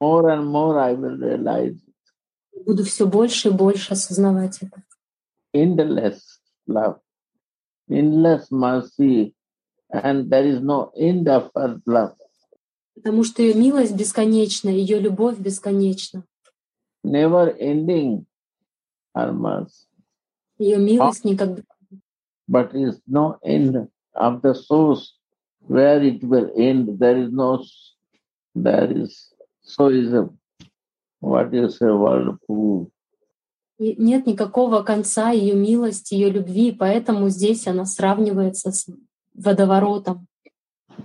More 0.00 0.30
and 0.30 0.46
more 0.46 0.78
I 0.78 0.94
will 0.94 1.18
realize 1.18 1.74
it. 1.74 2.64
Буду 2.64 2.84
все 2.84 3.06
больше 3.06 3.48
и 3.48 3.52
больше 3.52 3.92
осознавать 3.92 4.62
это. 4.62 4.82
Endless 5.52 6.20
love, 6.66 7.00
endless 7.90 8.50
mercy, 8.50 9.34
and 9.90 10.30
there 10.30 10.46
is 10.46 10.60
no 10.62 10.90
end 10.96 11.28
of 11.28 11.50
love. 11.86 12.14
Потому 13.00 13.24
что 13.24 13.42
ее 13.42 13.54
милость 13.54 13.96
бесконечна, 13.96 14.68
ее 14.68 14.98
любовь 14.98 15.38
бесконечна. 15.38 16.24
Never 17.02 17.56
ending 17.58 18.26
her 19.16 19.32
mercy. 19.32 19.88
Ее 20.58 20.76
милость 20.76 21.24
никогда. 21.24 21.62
But 22.46 22.74
is 22.74 23.00
no 23.06 23.38
end 23.42 23.88
of 24.14 24.42
the 24.42 24.54
source 24.54 25.16
where 25.66 26.02
it 26.02 26.22
will 26.22 26.52
end. 26.54 26.98
There 26.98 27.16
is 27.16 27.32
no, 27.32 27.62
there 28.54 28.92
is, 28.92 29.32
so 29.62 29.88
is 29.88 30.12
a, 30.12 30.28
what 31.20 31.54
is 31.54 31.80
a 31.80 31.96
whirlpool. 31.96 32.90
Нет 33.78 34.26
никакого 34.26 34.82
конца 34.82 35.30
ее 35.30 35.54
милости, 35.54 36.12
ее 36.12 36.28
любви, 36.28 36.70
поэтому 36.70 37.30
здесь 37.30 37.66
она 37.66 37.86
сравнивается 37.86 38.72
с 38.72 38.86
водоворотом. 39.32 40.26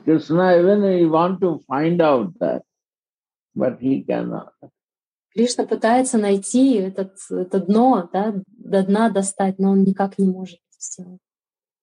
Krishna 0.03 0.57
even 0.57 0.83
he 0.83 1.05
want 1.05 1.39
to 1.41 1.59
find 1.67 2.01
out 2.01 2.37
that, 2.39 2.63
but 3.55 3.79
he 3.79 4.03
cannot. 4.03 4.53
Кришна 5.33 5.65
пытается 5.65 6.17
найти 6.17 6.75
этот, 6.75 7.17
это 7.29 7.59
дно, 7.59 8.09
да, 8.13 8.33
до 8.47 8.83
дна 8.83 9.09
достать, 9.09 9.59
но 9.59 9.71
он 9.71 9.83
никак 9.83 10.17
не 10.17 10.27
может 10.27 10.59
это 10.69 10.79
сделать. 10.79 11.19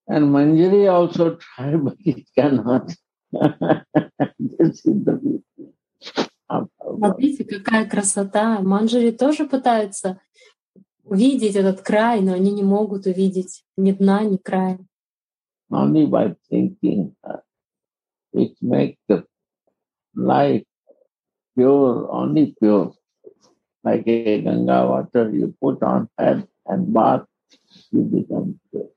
And 0.08 0.30
Manjari 0.30 0.86
also 0.86 1.38
try, 1.38 1.76
but 1.82 1.96
he 1.98 2.26
cannot. 2.36 2.90
this 4.38 4.84
is 4.84 5.04
the. 5.04 5.42
Смотрите, 6.84 7.44
какая 7.44 7.88
красота. 7.88 8.60
Манджари 8.60 9.10
тоже 9.10 9.46
пытаются 9.46 10.20
увидеть 11.04 11.56
этот 11.56 11.80
край, 11.80 12.20
но 12.20 12.34
они 12.34 12.52
не 12.52 12.62
могут 12.62 13.06
увидеть 13.06 13.64
ни 13.76 13.92
дна, 13.92 14.24
ни 14.24 14.36
края. 14.36 14.78
Only 15.70 16.06
by 16.06 16.36
thinking. 16.50 17.14
Which 18.32 18.56
make 18.60 18.98
the 19.08 19.24
life 20.14 20.64
pure, 21.56 22.08
only 22.10 22.54
pure. 22.58 22.92
Like 23.84 24.06
a 24.06 24.40
Ganga 24.40 24.86
water 24.86 25.30
you 25.30 25.54
put 25.60 25.82
on 25.82 26.08
head 26.18 26.46
and 26.66 26.92
bath, 26.92 27.26
you 27.90 28.02
become 28.02 28.60
pure. 28.70 28.88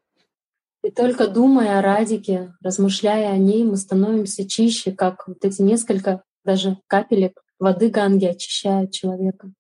И 0.84 0.92
только 0.92 1.28
думая 1.28 1.80
о 1.80 1.82
Радике, 1.82 2.54
размышляя 2.62 3.32
о 3.32 3.38
ней, 3.38 3.64
мы 3.64 3.76
становимся 3.76 4.48
чище, 4.48 4.92
как 4.92 5.28
вот 5.28 5.44
эти 5.44 5.64
несколько 5.64 6.22
даже 6.44 6.78
капелек 6.86 7.42
воды 7.60 7.90
Ганги 7.90 8.26
очищают 8.26 8.92
человека. 8.92 9.52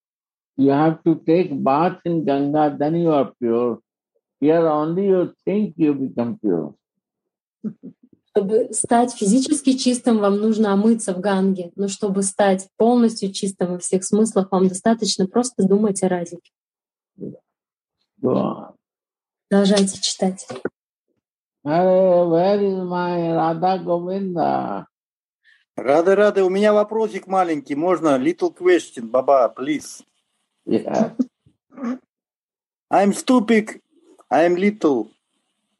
You 0.57 0.69
have 0.69 1.03
to 1.03 1.15
take 1.25 1.51
bath 1.51 1.99
in 2.05 2.23
Ganga, 2.23 2.77
then 2.77 2.95
you 2.95 3.11
are 3.11 3.33
pure. 3.39 3.79
Here 4.39 4.67
only 4.67 5.07
you 5.07 5.33
think 5.43 5.73
you 5.77 5.95
become 5.95 6.37
pure. 6.37 6.75
Чтобы 8.37 8.73
стать 8.73 9.13
физически 9.13 9.77
чистым, 9.77 10.17
вам 10.17 10.35
нужно 10.41 10.73
омыться 10.73 11.13
в 11.13 11.21
ганге. 11.21 11.71
Но 11.77 11.87
чтобы 11.87 12.21
стать 12.21 12.67
полностью 12.75 13.31
чистым 13.31 13.73
во 13.73 13.79
всех 13.79 14.03
смыслах, 14.03 14.51
вам 14.51 14.67
достаточно 14.67 15.25
просто 15.25 15.63
думать 15.65 16.03
о 16.03 16.09
радике. 16.09 16.51
Продолжайте 18.19 20.01
читать. 20.01 20.45
Where 21.63 22.59
is 22.59 22.83
my 22.83 23.31
Radha 23.37 23.77
Govinda? 23.81 24.85
Рада, 25.77 26.15
рада. 26.17 26.43
У 26.43 26.49
меня 26.49 26.73
вопросик 26.73 27.27
маленький. 27.27 27.75
Можно? 27.75 28.17
Little 28.17 28.53
question, 28.53 29.09
Баба, 29.09 29.47
please. 29.55 30.03
Yeah. 30.65 31.15
I'm 32.91 33.13
stupid. 33.13 33.81
I'm 34.29 34.55
little. 34.55 35.09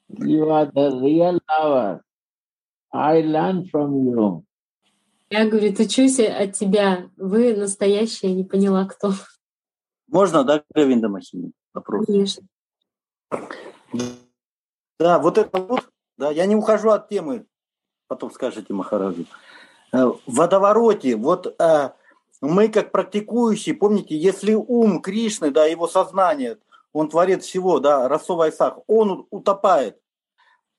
You 0.07 0.50
are 0.51 0.71
the 0.71 0.97
real 1.01 1.39
lover. 1.50 2.04
I 2.95 3.21
learn 3.23 3.69
from 3.69 4.05
you. 4.05 4.43
Я, 5.29 5.49
говорит, 5.49 5.79
учусь 5.79 6.19
от 6.19 6.53
тебя. 6.53 7.09
Вы 7.17 7.55
настоящая, 7.55 8.31
не 8.31 8.43
поняла, 8.43 8.85
кто. 8.85 9.11
Можно, 10.07 10.43
да, 10.43 10.63
Гавинда 10.73 11.09
Махини? 11.09 11.51
Вопрос. 11.73 12.05
Конечно. 12.05 12.47
Да, 14.97 15.19
вот 15.19 15.37
это 15.37 15.59
вот, 15.59 15.89
да, 16.17 16.31
я 16.31 16.45
не 16.45 16.55
ухожу 16.55 16.91
от 16.91 17.09
темы, 17.09 17.45
потом 18.07 18.31
скажете 18.31 18.73
Махараджу. 18.73 19.25
Э, 19.91 20.05
в 20.05 20.21
водовороте, 20.25 21.17
вот 21.17 21.53
э, 21.59 21.89
мы 22.39 22.69
как 22.69 22.91
практикующие, 22.91 23.75
помните, 23.75 24.17
если 24.17 24.53
ум 24.53 25.01
Кришны, 25.01 25.51
да, 25.51 25.65
его 25.65 25.87
сознание, 25.87 26.59
он 26.93 27.09
творит 27.09 27.43
всего, 27.43 27.79
да, 27.79 28.07
Расова 28.07 28.49
Исах, 28.49 28.79
он 28.87 29.27
утопает 29.31 29.99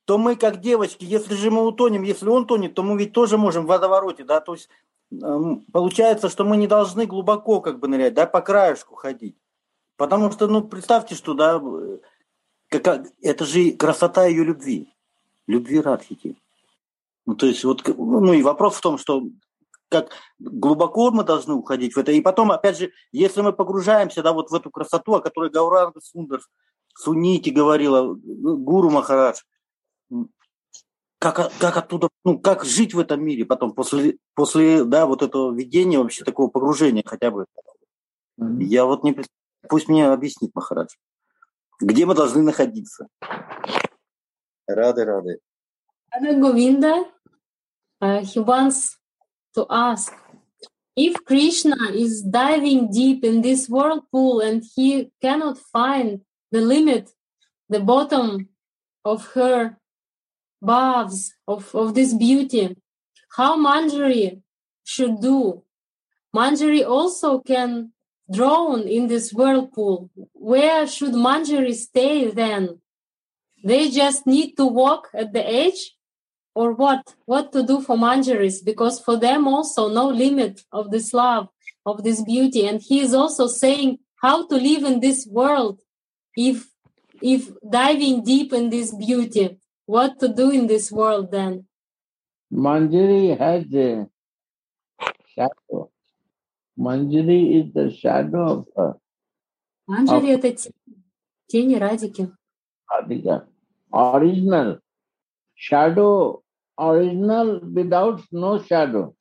то 0.06 0.18
мы 0.18 0.36
как 0.36 0.60
девочки, 0.60 1.04
если 1.04 1.34
же 1.34 1.50
мы 1.50 1.66
утонем, 1.66 2.04
если 2.04 2.28
он 2.28 2.46
тонет, 2.46 2.75
то 2.75 2.84
мы 2.84 2.96
ведь 2.96 3.12
тоже 3.12 3.36
можем 3.36 3.64
в 3.64 3.68
водовороте, 3.68 4.22
да, 4.22 4.40
то 4.40 4.54
есть 4.54 4.70
эм, 5.10 5.64
получается, 5.72 6.28
что 6.28 6.44
мы 6.44 6.56
не 6.56 6.68
должны 6.68 7.06
глубоко 7.06 7.60
как 7.60 7.80
бы 7.80 7.88
нырять, 7.88 8.14
да, 8.14 8.25
по 8.25 8.40
краешку 8.40 8.94
ходить. 8.94 9.36
Потому 9.96 10.30
что, 10.30 10.46
ну, 10.46 10.62
представьте, 10.62 11.16
что, 11.16 11.34
да, 11.34 11.60
как, 12.68 13.06
это 13.20 13.44
же 13.44 13.72
красота 13.72 14.26
ее 14.26 14.44
любви, 14.44 14.94
любви 15.48 15.80
Радхики. 15.80 16.36
Ну, 17.26 17.34
то 17.34 17.46
есть 17.46 17.64
вот, 17.64 17.82
ну, 17.88 18.32
и 18.32 18.42
вопрос 18.42 18.76
в 18.76 18.80
том, 18.82 18.98
что 18.98 19.25
как 19.88 20.10
глубоко 20.38 21.10
мы 21.10 21.25
должны 21.25 21.54
уходить 21.54 21.94
в 21.94 21.98
это. 21.98 22.12
И 22.12 22.20
потом, 22.20 22.52
опять 22.52 22.78
же, 22.78 22.92
если 23.10 23.40
мы 23.40 23.52
погружаемся, 23.52 24.22
да, 24.22 24.32
вот 24.32 24.50
в 24.50 24.54
эту 24.54 24.70
красоту, 24.70 25.14
о 25.14 25.20
которой 25.20 25.50
Гауранга 25.50 26.00
Сундар 26.00 26.40
Сунити 26.94 27.50
говорила, 27.50 28.14
Гуру 28.14 28.90
Махарадж, 28.90 29.42
как, 31.18 31.52
как 31.58 31.76
оттуда, 31.76 32.08
ну, 32.25 32.38
как 32.38 32.64
жить 32.64 32.94
в 32.94 32.98
этом 32.98 33.25
мире 33.25 33.44
потом, 33.44 33.72
после, 33.72 34.18
после 34.34 34.84
да, 34.84 35.06
вот 35.06 35.22
этого 35.22 35.54
видения, 35.54 35.98
вообще 35.98 36.25
такого 36.25 36.48
погружения 36.48 37.02
хотя 37.04 37.30
бы. 37.30 37.46
Mm-hmm. 38.40 38.62
Я 38.64 38.84
вот 38.84 39.02
не... 39.02 39.16
Пусть 39.68 39.88
мне 39.88 40.06
объяснит 40.06 40.54
Махарадж. 40.54 40.94
Где 41.80 42.06
мы 42.06 42.14
должны 42.14 42.42
находиться? 42.42 43.08
Рады, 44.66 45.04
рады. 45.04 45.38
Govinda, 46.18 47.04
uh, 48.00 48.22
he 48.22 48.40
wants 48.40 48.96
to 49.54 49.66
ask 49.68 50.14
If 50.96 51.26
Krishna 51.26 51.76
is 51.92 52.22
diving 52.22 52.90
deep 52.90 53.22
in 53.22 53.42
this 53.42 53.68
whirlpool 53.68 54.40
and 54.40 54.64
he 54.75 55.12
cannot 55.20 55.58
find 55.58 56.22
the 56.50 56.62
limit, 56.62 57.10
the 57.68 57.80
bottom 57.80 58.48
of 59.04 59.26
her 59.34 59.76
baths, 60.66 61.32
of, 61.46 61.75
of 61.75 61.94
this 61.94 62.12
beauty, 62.12 62.76
how 63.37 63.56
Manjari 63.56 64.42
should 64.85 65.20
do. 65.20 65.62
Manjari 66.35 66.87
also 66.87 67.40
can 67.40 67.92
drown 68.30 68.88
in 68.88 69.06
this 69.06 69.32
whirlpool. 69.32 70.11
Where 70.32 70.87
should 70.87 71.12
Manjari 71.12 71.75
stay 71.75 72.30
then? 72.30 72.80
They 73.64 73.90
just 73.90 74.26
need 74.26 74.56
to 74.56 74.66
walk 74.66 75.08
at 75.14 75.32
the 75.32 75.46
edge 75.46 75.96
or 76.56 76.73
what 76.73 77.14
what 77.26 77.52
to 77.52 77.62
do 77.62 77.80
for 77.82 77.96
manjaris 77.96 78.64
because 78.64 78.99
for 78.99 79.16
them 79.18 79.46
also 79.46 79.88
no 79.88 80.08
limit 80.08 80.62
of 80.73 80.90
this 80.90 81.12
love 81.12 81.49
of 81.85 82.02
this 82.02 82.23
beauty 82.23 82.66
and 82.66 82.80
he 82.80 83.00
is 83.00 83.12
also 83.12 83.46
saying 83.46 83.99
how 84.23 84.46
to 84.49 84.56
live 84.56 84.82
in 84.90 85.00
this 85.00 85.28
world 85.30 85.78
if 86.37 86.66
if 87.23 87.50
diving 87.78 88.25
deep 88.25 88.54
in 88.54 88.70
this 88.70 88.94
beauty 88.94 89.58
what 89.87 90.19
to 90.21 90.28
do 90.28 90.50
in 90.50 90.66
this 90.66 90.90
world 90.93 91.31
then 91.31 91.66
manjari 92.52 93.37
has 93.43 93.64
a 93.75 94.07
shadow 95.35 95.90
manjari 96.87 97.40
is 97.59 97.66
the 97.78 97.90
shadow 97.90 98.45
of 98.55 98.66
her 98.76 98.93
манджари 99.88 100.31
это 100.37 100.49
тени 101.50 101.76
радики 101.78 102.25
radhika 102.90 103.47
original 103.93 104.78
shadow 105.57 106.43
original 106.78 107.61
without 107.61 108.21
no 108.31 108.59
shadow. 108.62 109.14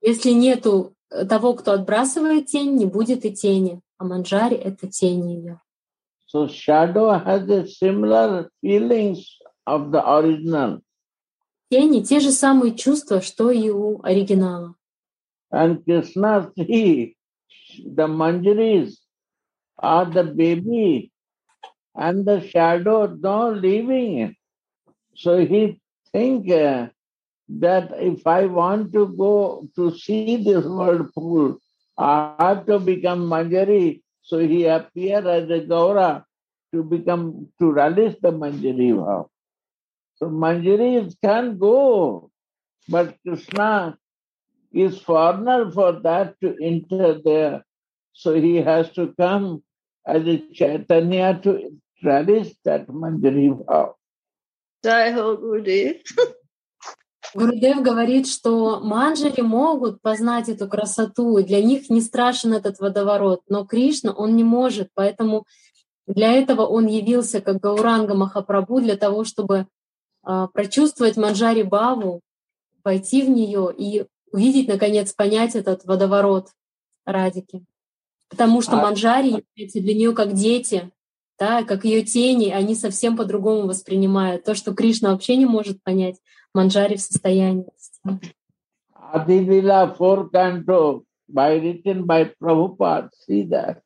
Если 0.00 0.30
нету 0.30 0.94
того, 1.28 1.54
кто 1.54 1.72
отбрасывает 1.72 2.46
тень, 2.46 2.76
не 2.76 2.86
будет 2.86 3.24
и 3.24 3.32
тени. 3.32 3.80
А 3.98 4.04
манджари— 4.04 4.56
это 4.68 4.88
тень 4.88 5.30
ее. 5.30 5.60
So 6.26 6.48
shadow 6.48 7.10
has 7.24 7.48
a 7.48 7.66
similar 7.66 8.50
feelings 8.60 9.38
of 9.65 9.91
the 9.91 10.01
original. 10.01 10.81
Тени — 11.71 12.03
те 12.03 12.19
же 12.19 12.31
самые 12.31 12.75
чувства, 12.75 13.21
что 13.21 13.51
и 13.51 13.69
у 13.69 14.01
оригинала. 14.03 14.75
And 15.51 15.83
Krishna 15.83 16.51
see 16.55 17.15
the 17.83 18.07
manjaris 18.07 18.95
are 19.77 20.05
the 20.05 20.23
baby 20.23 21.11
and 21.95 22.25
the 22.25 22.47
shadow 22.47 23.07
no 23.07 23.51
leaving 23.51 24.17
it. 24.19 24.35
So 25.15 25.45
he 25.45 25.79
think 26.13 26.49
uh, 26.51 26.87
that 27.49 27.91
if 27.97 28.25
I 28.25 28.45
want 28.45 28.93
to 28.93 29.07
go 29.07 29.67
to 29.75 29.95
see 29.97 30.37
this 30.37 30.65
whirlpool, 30.65 31.57
I 31.97 32.35
have 32.39 32.65
to 32.67 32.79
become 32.79 33.29
Manjari. 33.29 34.01
So 34.21 34.39
he 34.39 34.65
appeared 34.65 35.27
as 35.27 35.49
a 35.49 35.59
Gaura 35.65 36.23
to 36.73 36.83
become, 36.83 37.49
to 37.59 37.71
relish 37.71 38.15
the 38.21 38.31
Manjari 38.31 38.95
vow. 38.95 39.29
So 40.16 40.28
Manjari 40.28 41.14
can 41.22 41.58
go, 41.58 42.30
but 42.88 43.16
Krishna 43.22 43.98
is 44.72 44.98
foreigner 44.98 45.70
for 45.70 46.00
that 46.00 46.40
to 46.40 46.56
enter 46.62 47.20
there. 47.22 47.64
So 48.12 48.34
he 48.34 48.56
has 48.56 48.90
to 48.92 49.14
come 49.18 49.62
as 50.06 50.26
a 50.26 50.38
Chaitanya 50.54 51.38
to 51.42 51.78
relish 52.02 52.54
that 52.64 52.88
Manjari 52.88 53.48
vow. 53.52 53.96
Jai 54.82 55.10
Ho 55.12 55.36
Gurudev. 55.36 56.00
Гурудев 57.34 57.82
говорит, 57.82 58.26
что 58.26 58.80
манджари 58.80 59.42
могут 59.42 60.00
познать 60.00 60.48
эту 60.48 60.68
красоту, 60.68 61.36
и 61.36 61.44
для 61.44 61.62
них 61.62 61.90
не 61.90 62.00
страшен 62.00 62.54
этот 62.54 62.78
водоворот, 62.78 63.42
но 63.48 63.66
Кришна, 63.66 64.12
он 64.12 64.36
не 64.36 64.44
может, 64.44 64.88
поэтому 64.94 65.44
для 66.06 66.32
этого 66.32 66.62
он 66.62 66.86
явился 66.86 67.42
как 67.42 67.60
Гауранга 67.60 68.14
Махапрабху, 68.14 68.80
для 68.80 68.96
того, 68.96 69.24
чтобы 69.24 69.66
прочувствовать 70.52 71.16
манджари 71.16 71.62
Баву, 71.62 72.20
войти 72.84 73.22
в 73.22 73.30
нее 73.30 73.72
и 73.76 74.06
увидеть, 74.32 74.68
наконец, 74.68 75.12
понять 75.12 75.54
этот 75.54 75.84
водоворот 75.84 76.48
Радики. 77.04 77.64
Потому 78.28 78.60
что 78.60 78.78
а... 78.78 78.82
манджари 78.82 79.28
являются 79.28 79.80
для 79.80 79.94
нее 79.94 80.12
как 80.12 80.32
дети, 80.34 80.90
да, 81.38 81.62
как 81.64 81.84
ее 81.84 82.02
тени, 82.02 82.50
они 82.50 82.74
совсем 82.74 83.16
по-другому 83.16 83.68
воспринимают. 83.68 84.44
То, 84.44 84.54
что 84.54 84.74
Кришна 84.74 85.12
вообще 85.12 85.36
не 85.36 85.46
может 85.46 85.82
понять, 85.82 86.16
Манджари 86.54 86.96
в 86.96 87.00
состоянии. 87.00 87.66
Adilila 89.12 89.96
four 89.96 90.30
canto 90.30 91.04
by 91.28 91.56
written 91.60 92.04
by 92.04 92.32
Prabhupada, 92.40 93.10
see 93.26 93.44
that. 93.44 93.82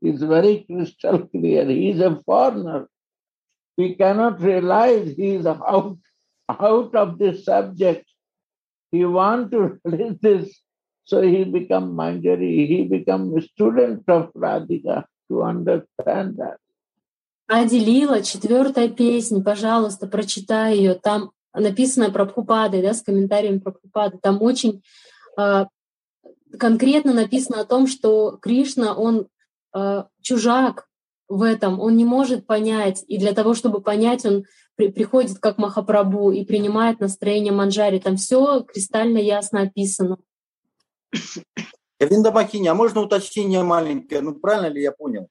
It's 0.00 0.22
very 0.22 0.64
crystal 0.66 1.26
clear. 1.26 1.66
He 1.66 1.90
is 1.90 2.00
a 2.00 2.18
foreigner. 2.24 2.86
We 3.80 3.88
cannot 4.00 4.34
realize 4.50 5.06
he 5.16 5.30
is 5.40 5.46
out, 5.46 5.98
out 6.48 6.92
of 7.02 7.18
this 7.20 7.44
subject. 7.50 8.04
He 8.92 9.04
want 9.04 9.50
to 9.52 9.60
realize 9.84 10.18
this, 10.20 10.46
so 11.04 11.22
he 11.22 11.44
become 11.44 11.86
Manjari. 12.00 12.52
He 12.72 12.78
become 12.96 13.22
a 13.38 13.42
student 13.50 14.04
of 14.08 14.24
Radhika. 14.34 14.96
to 15.30 15.42
understand 15.42 16.36
that. 16.36 16.58
Ади 17.48 17.80
четвертая 18.22 18.88
песня, 18.88 19.42
пожалуйста, 19.42 20.06
прочитай 20.06 20.76
ее. 20.76 20.94
Там 20.94 21.30
написано 21.52 22.10
про 22.10 22.24
Прабхупадой, 22.24 22.82
да, 22.82 22.94
с 22.94 23.02
комментарием 23.02 23.60
про 23.60 23.72
Прабхупады. 23.72 24.18
Там 24.22 24.40
очень 24.40 24.82
э, 25.36 25.64
конкретно 26.58 27.12
написано 27.12 27.60
о 27.60 27.64
том, 27.64 27.88
что 27.88 28.38
Кришна, 28.40 28.94
он 28.94 29.26
э, 29.74 30.04
чужак 30.20 30.86
в 31.30 31.42
этом, 31.42 31.80
он 31.80 31.96
не 31.96 32.04
может 32.04 32.46
понять, 32.46 33.04
и 33.06 33.16
для 33.16 33.32
того, 33.32 33.54
чтобы 33.54 33.80
понять, 33.80 34.26
он 34.26 34.44
при, 34.74 34.88
приходит 34.88 35.38
как 35.38 35.58
Махапрабху 35.58 36.32
и 36.32 36.44
принимает 36.44 36.98
настроение 36.98 37.52
Манджари. 37.52 38.00
Там 38.00 38.16
все 38.16 38.62
кристально 38.62 39.18
ясно 39.18 39.62
описано. 39.62 40.18
Винда 42.00 42.32
Махини, 42.32 42.66
а 42.66 42.74
можно 42.74 43.00
уточнение 43.00 43.62
маленькое? 43.62 44.22
Ну, 44.22 44.34
правильно 44.34 44.66
ли 44.66 44.82
я 44.82 44.90
понял? 44.90 45.28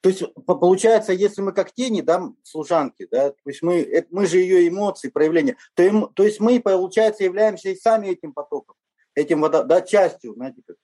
То 0.00 0.08
есть 0.08 0.22
получается, 0.46 1.12
если 1.12 1.42
мы 1.42 1.52
как 1.52 1.72
тени, 1.72 2.00
да, 2.00 2.32
служанки, 2.42 3.06
да, 3.10 3.30
то 3.30 3.36
есть 3.44 3.62
мы, 3.62 3.82
э, 3.82 4.06
мы 4.10 4.26
же 4.26 4.38
ее 4.38 4.66
эмоции, 4.66 5.10
проявления, 5.10 5.56
то, 5.74 5.82
им, 5.82 6.08
то 6.14 6.24
есть 6.24 6.40
мы, 6.40 6.60
получается, 6.60 7.24
являемся 7.24 7.68
и 7.68 7.76
сами 7.76 8.08
этим 8.08 8.32
потоком, 8.32 8.74
этим, 9.14 9.42
да, 9.48 9.80
частью, 9.82 10.34
знаете, 10.34 10.62
как. 10.66 10.76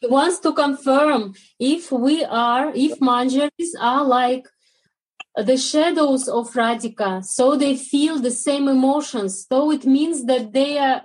He 0.00 0.06
wants 0.06 0.38
to 0.40 0.52
confirm 0.52 1.34
if 1.58 1.92
we 1.92 2.24
are, 2.24 2.72
if 2.74 2.98
manjaris 3.00 3.72
are 3.78 4.04
like 4.04 4.46
the 5.36 5.56
shadows 5.56 6.28
of 6.28 6.52
Radhika, 6.52 7.24
so 7.24 7.56
they 7.56 7.76
feel 7.76 8.18
the 8.18 8.30
same 8.30 8.66
emotions. 8.68 9.46
So 9.46 9.70
it 9.70 9.84
means 9.84 10.24
that 10.24 10.52
they 10.52 10.78
are 10.78 11.02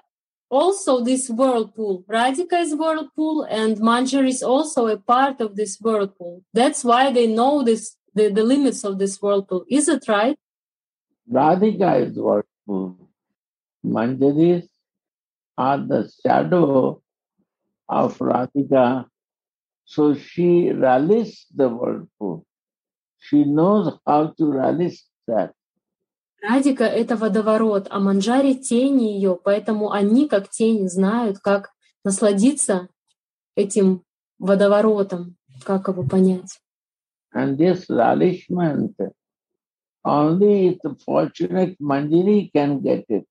also 0.50 1.04
this 1.04 1.30
whirlpool. 1.30 2.06
Radhika 2.10 2.62
is 2.62 2.76
whirlpool 2.76 3.44
and 3.44 3.78
Manjar 3.78 4.28
is 4.28 4.42
also 4.42 4.88
a 4.88 4.98
part 4.98 5.42
of 5.42 5.56
this 5.56 5.78
whirlpool. 5.80 6.44
That's 6.54 6.84
why 6.84 7.12
they 7.12 7.28
know 7.28 7.64
this 7.64 7.98
the, 8.14 8.30
the 8.30 8.44
limits 8.44 8.86
of 8.86 8.98
this 8.98 9.22
whirlpool. 9.22 9.66
Is 9.70 9.90
it 9.90 10.08
right? 10.08 10.38
Radhika 11.30 12.08
is 12.08 12.18
whirlpool. 12.18 13.10
Manjaris 13.86 14.68
are 15.58 15.80
the 15.80 16.10
shadow 16.26 17.02
of 17.88 18.18
Radhika. 18.20 19.06
So 19.86 20.16
she 20.16 20.72
relishes 20.72 21.46
the 21.54 21.70
whirlpool. 21.70 22.46
She 23.20 23.44
knows 23.44 23.94
how 24.06 24.34
to 24.38 24.46
relish 24.52 25.04
that. 25.28 25.54
Радика— 26.42 26.84
это 26.84 27.16
водоворот, 27.16 27.88
а 27.90 28.00
манджари— 28.00 28.54
тени 28.56 29.16
ее, 29.16 29.40
поэтому 29.44 29.92
они, 29.92 30.28
как 30.28 30.50
тени, 30.50 30.88
знают, 30.88 31.40
как 31.40 31.72
насладиться 32.04 32.88
этим 33.56 34.04
водоворотом, 34.38 35.38
как 35.64 35.88
его 35.88 36.04
понять. 36.04 36.60
And 37.34 37.58
this 37.58 37.90
relishment, 37.90 38.96
only 40.06 40.80
the 40.84 40.96
fortunate 41.04 41.76
manjari 41.80 42.52
can 42.54 42.80
get 42.80 43.06
it. 43.10 43.26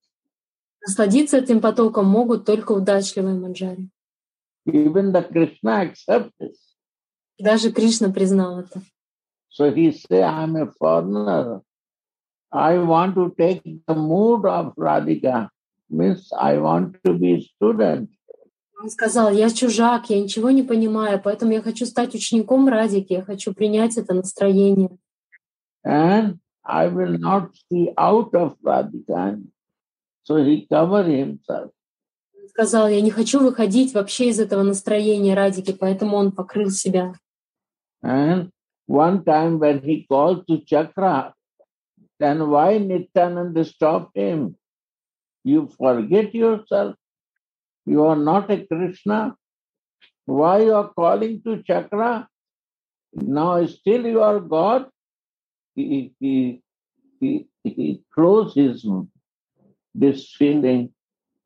Насладиться 0.85 1.37
этим 1.37 1.61
потоком 1.61 2.05
могут 2.05 2.45
только 2.45 2.73
удачливые 2.73 3.39
манджари. 3.39 3.89
Even 4.67 5.11
the 5.11 5.23
Krishna 5.23 5.71
accepts 5.83 6.31
this. 6.39 6.57
Даже 7.37 7.71
Кришна 7.71 8.09
признал 8.11 8.59
это. 8.59 8.81
So 9.49 9.71
he 9.71 9.91
say, 9.91 10.23
I'm 10.23 10.55
a 10.55 10.71
foreigner. 10.71 11.61
I 12.51 12.77
want 12.79 13.15
to 13.15 13.33
take 13.37 13.63
the 13.63 13.95
mood 13.95 14.45
of 14.45 14.75
Radhika. 14.75 15.49
Means 15.89 16.31
I 16.37 16.57
want 16.57 16.97
to 17.05 17.13
be 17.13 17.41
student. 17.41 18.09
Он 18.81 18.89
сказал, 18.89 19.31
я 19.31 19.49
чужак, 19.49 20.09
я 20.09 20.21
ничего 20.21 20.51
не 20.51 20.63
понимаю, 20.63 21.21
поэтому 21.23 21.53
я 21.53 21.61
хочу 21.61 21.85
стать 21.85 22.13
учеником 22.13 22.67
Радики, 22.67 23.13
я 23.13 23.21
хочу 23.21 23.53
принять 23.53 23.97
это 23.97 24.13
настроение. 24.13 24.97
And 25.85 26.39
I 26.63 26.87
will 26.87 27.17
not 27.17 27.51
see 27.71 27.93
out 27.97 28.33
of 28.33 28.57
Radhika. 28.63 29.41
So 30.23 30.43
he 30.43 30.67
covered 30.67 31.07
himself. 31.07 31.71
Сказал, 32.49 32.87
я 32.87 33.01
не 33.01 33.11
хочу 33.11 33.39
выходить 33.39 33.93
вообще 33.93 34.29
из 34.29 34.39
этого 34.39 34.63
настроения 34.63 35.33
радики, 35.33 35.71
поэтому 35.71 36.17
он 36.17 36.31
покрыл 36.31 36.69
себя. 36.69 37.13
And 38.03 38.51
one 38.87 39.23
time 39.23 39.59
when 39.59 39.81
he 39.81 40.05
called 40.07 40.45
to 40.47 40.63
Chakra, 40.65 41.33
then 42.19 42.49
why 42.49 42.77
Nityananda 42.77 43.63
stopped 43.65 44.15
him? 44.15 44.55
You 45.43 45.67
forget 45.77 46.33
yourself. 46.33 46.95
You 47.85 48.03
are 48.05 48.15
not 48.15 48.49
a 48.49 48.65
Krishna. 48.65 49.35
Why 50.25 50.63
you 50.63 50.73
are 50.73 50.91
calling 50.93 51.41
to 51.43 51.61
Chakra? 51.63 52.27
Now 53.13 53.65
still 53.65 54.05
you 54.05 54.21
are 54.21 54.39
God. 54.39 54.87
He, 55.75 56.13
he, 56.19 56.61
he, 57.19 57.47
he 57.63 58.01
closed 58.13 58.55
his 58.55 58.85
this 59.93 60.31
feeling. 60.31 60.93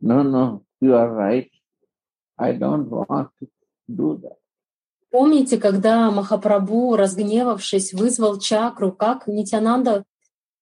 No, 0.02 0.24
no, 0.24 0.64
you 0.82 0.96
are 0.96 1.12
right. 1.12 1.50
I 2.38 2.54
don't 2.54 2.90
want 2.90 3.30
to 3.40 3.48
do 3.88 4.18
that. 4.22 4.40
Помните, 5.12 5.58
когда 5.58 6.12
Махапрабху, 6.12 6.96
разгневавшись, 6.96 7.94
вызвал 7.94 8.38
чакру, 8.40 8.92
как 8.92 9.28
Нитянанда, 9.28 10.04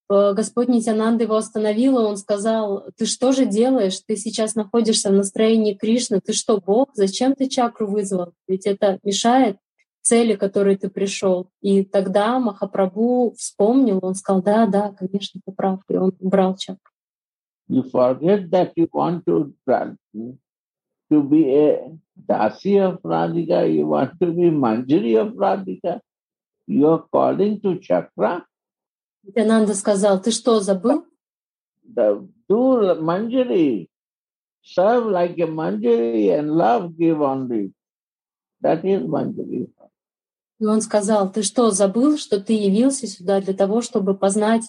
э, 0.10 0.34
Господь 0.34 0.70
Нитянанда 0.70 1.26
его 1.26 1.36
остановил, 1.36 2.00
и 2.00 2.04
он 2.04 2.16
сказал, 2.16 2.86
ты 2.96 3.06
что 3.06 3.34
же 3.34 3.46
делаешь? 3.46 4.00
Ты 4.08 4.16
сейчас 4.16 4.56
находишься 4.56 5.10
в 5.10 5.14
настроении 5.14 5.74
Кришны, 5.74 6.22
ты 6.22 6.32
что, 6.32 6.62
Бог? 6.62 6.92
Зачем 6.94 7.36
ты 7.36 7.50
чакру 7.50 7.88
вызвал? 7.88 8.32
Ведь 8.48 8.66
это 8.66 9.00
мешает 9.04 9.58
цели, 10.02 10.36
к 10.36 10.40
которой 10.40 10.78
ты 10.78 10.90
пришел. 10.90 11.50
И 11.62 11.84
тогда 11.84 12.40
Махапрабху 12.40 13.36
вспомнил, 13.38 14.00
он 14.02 14.16
сказал, 14.16 14.42
да, 14.42 14.66
да, 14.66 14.94
конечно, 14.98 15.42
ты 15.46 15.52
прав, 15.52 15.82
и 15.90 15.98
он 15.98 16.16
убрал 16.22 16.56
чакру. 16.56 16.94
You 17.70 17.84
forget 17.84 18.50
that 18.52 18.74
you 18.76 18.88
want 18.94 19.26
to, 19.26 19.54
to 19.68 21.24
be 21.24 21.56
a 21.56 21.92
Dasi 22.26 22.80
of 22.82 23.02
Radhika, 23.02 23.74
you 23.74 23.86
want 23.88 24.20
to 24.20 24.28
be 24.28 24.50
Manjari 24.50 25.20
of 25.20 25.34
Radhika. 25.34 26.00
You 26.66 26.88
are 26.88 27.06
calling 27.12 27.62
to 27.62 27.80
Chakra. 27.80 28.46
Нитянанда 29.24 29.74
сказал, 29.76 30.22
ты 30.22 30.32
что, 30.32 30.62
забыл? 30.62 31.06
The, 31.94 32.28
do 32.48 32.96
Manjari. 33.02 33.90
Serve 34.62 35.08
like 35.08 35.38
a 35.40 35.48
Manjari 35.48 36.38
and 36.38 36.52
love 36.52 36.98
give 36.98 37.22
only. 37.22 37.74
That 38.62 38.86
is 38.86 39.04
Manjari. 39.04 39.68
И 40.60 40.66
он 40.66 40.82
сказал, 40.82 41.32
ты 41.32 41.44
что, 41.44 41.70
забыл, 41.70 42.18
что 42.18 42.42
ты 42.42 42.54
явился 42.54 43.06
сюда 43.06 43.42
для 43.42 43.54
того, 43.54 43.82
чтобы 43.82 44.18
познать 44.18 44.64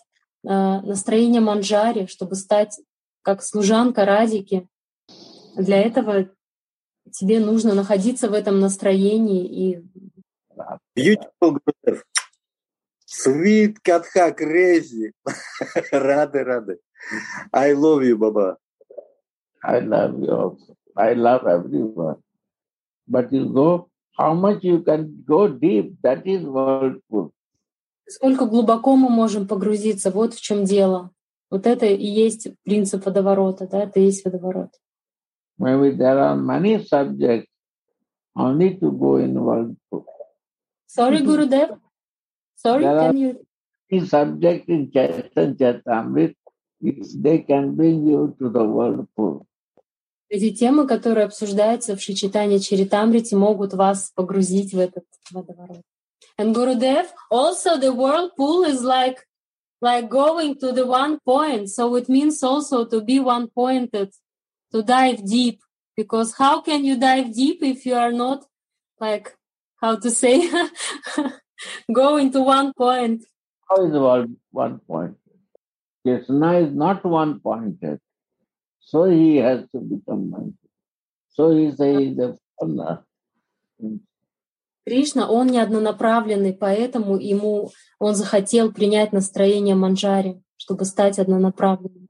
э, 0.44 0.48
настроение 0.82 1.40
манджари, 1.40 2.06
чтобы 2.06 2.34
стать 2.34 2.78
как 3.28 3.42
служанка 3.42 4.06
Радики. 4.06 4.66
Для 5.54 5.82
этого 5.82 6.30
тебе 7.12 7.40
нужно 7.40 7.74
находиться 7.74 8.30
в 8.30 8.32
этом 8.32 8.58
настроении 8.58 9.44
и 9.44 9.84
Beautiful, 10.96 11.58
Gurudev. 11.58 12.02
Sweet 13.06 13.76
Katha, 13.84 14.34
crazy. 14.34 15.12
рады, 15.92 16.42
рады. 16.42 16.78
I 17.52 17.74
love 17.74 18.02
you, 18.02 18.16
Baba. 18.16 18.56
I 19.62 19.80
love 19.80 20.18
you 20.20 20.30
also. 20.30 20.74
I 20.96 21.12
love 21.12 21.46
everyone. 21.46 22.22
But 23.06 23.30
you 23.30 23.52
go, 23.52 23.90
how 24.16 24.32
much 24.32 24.64
you 24.64 24.80
can 24.82 25.22
go 25.26 25.48
deep, 25.48 26.00
that 26.00 26.26
is 26.26 26.44
worldful. 26.44 27.32
сколько 28.06 28.46
глубоко 28.46 28.96
мы 28.96 29.10
можем 29.10 29.46
погрузиться, 29.46 30.10
вот 30.10 30.32
в 30.32 30.40
чем 30.40 30.64
дело. 30.64 31.10
Вот 31.50 31.66
это 31.66 31.86
и 31.86 32.06
есть 32.06 32.48
принцип 32.64 33.06
водоворота, 33.06 33.66
да, 33.66 33.84
это 33.84 34.00
и 34.00 34.04
есть 34.04 34.24
водоворот. 34.24 34.70
Maybe 35.58 35.96
there 35.96 36.18
are 36.18 36.36
many 36.36 36.84
subjects 36.84 37.50
only 38.36 38.78
to 38.78 38.92
go 38.92 39.16
in 39.16 39.34
worldful. 39.34 40.04
Sorry, 40.86 41.20
Gurudev. 41.20 41.78
Sorry, 42.54 42.84
There 42.84 42.98
are 42.98 43.12
can 43.12 43.16
you? 43.16 43.46
Any 43.90 44.06
subject 44.06 44.68
in 44.68 44.90
Chaitanya 44.92 45.54
Charitamrita, 45.54 46.34
they 47.16 47.38
can 47.38 47.74
bring 47.74 48.06
you 48.06 48.36
to 48.38 48.48
the 48.50 48.64
whirlpool. 48.64 49.46
Эти 50.30 50.50
темы, 50.54 50.86
которые 50.86 51.24
обсуждаются 51.24 51.96
в 51.96 52.02
Шичитане 52.02 52.58
Чаритамрите, 52.58 53.34
могут 53.34 53.72
вас 53.72 54.12
погрузить 54.14 54.74
в 54.74 54.78
этот 54.78 55.04
водоворот. 55.32 55.80
And 56.38 56.54
Gurudev, 56.54 57.06
also 57.30 57.78
the 57.78 57.92
whirlpool 57.92 58.64
is 58.64 58.82
like 58.84 59.24
like 59.80 60.08
going 60.08 60.58
to 60.58 60.72
the 60.72 60.86
one 60.86 61.18
point. 61.20 61.70
So 61.70 61.94
it 61.96 62.08
means 62.08 62.42
also 62.42 62.84
to 62.86 63.00
be 63.00 63.20
one 63.20 63.48
pointed, 63.48 64.12
to 64.72 64.82
dive 64.82 65.24
deep. 65.26 65.60
Because 65.96 66.34
how 66.34 66.60
can 66.60 66.84
you 66.84 66.96
dive 66.96 67.34
deep 67.34 67.62
if 67.62 67.84
you 67.84 67.94
are 67.94 68.12
not 68.12 68.44
like 69.00 69.34
how 69.80 69.96
to 69.96 70.10
say 70.10 70.48
going 71.92 72.30
to 72.32 72.40
one 72.40 72.72
point? 72.72 73.24
How 73.68 73.84
is 73.84 73.92
the 73.92 74.00
world 74.00 74.30
one 74.50 74.78
pointed? 74.86 75.16
Krishna 76.04 76.58
is 76.60 76.72
not 76.72 77.04
one 77.04 77.40
pointed. 77.40 77.98
So 78.80 79.04
he 79.04 79.36
has 79.36 79.68
to 79.72 79.80
become 79.80 80.30
mindful. 80.30 80.70
So 81.30 81.50
he 81.50 81.70
says 81.70 82.16
the. 82.16 82.38
Кришна, 84.88 85.30
он 85.30 85.48
не 85.48 85.58
однонаправленный, 85.58 86.54
поэтому 86.54 87.18
ему 87.18 87.72
он 87.98 88.14
захотел 88.14 88.72
принять 88.72 89.12
настроение 89.12 89.74
манджари, 89.74 90.40
чтобы 90.56 90.86
стать 90.86 91.18
однонаправленным. 91.18 92.08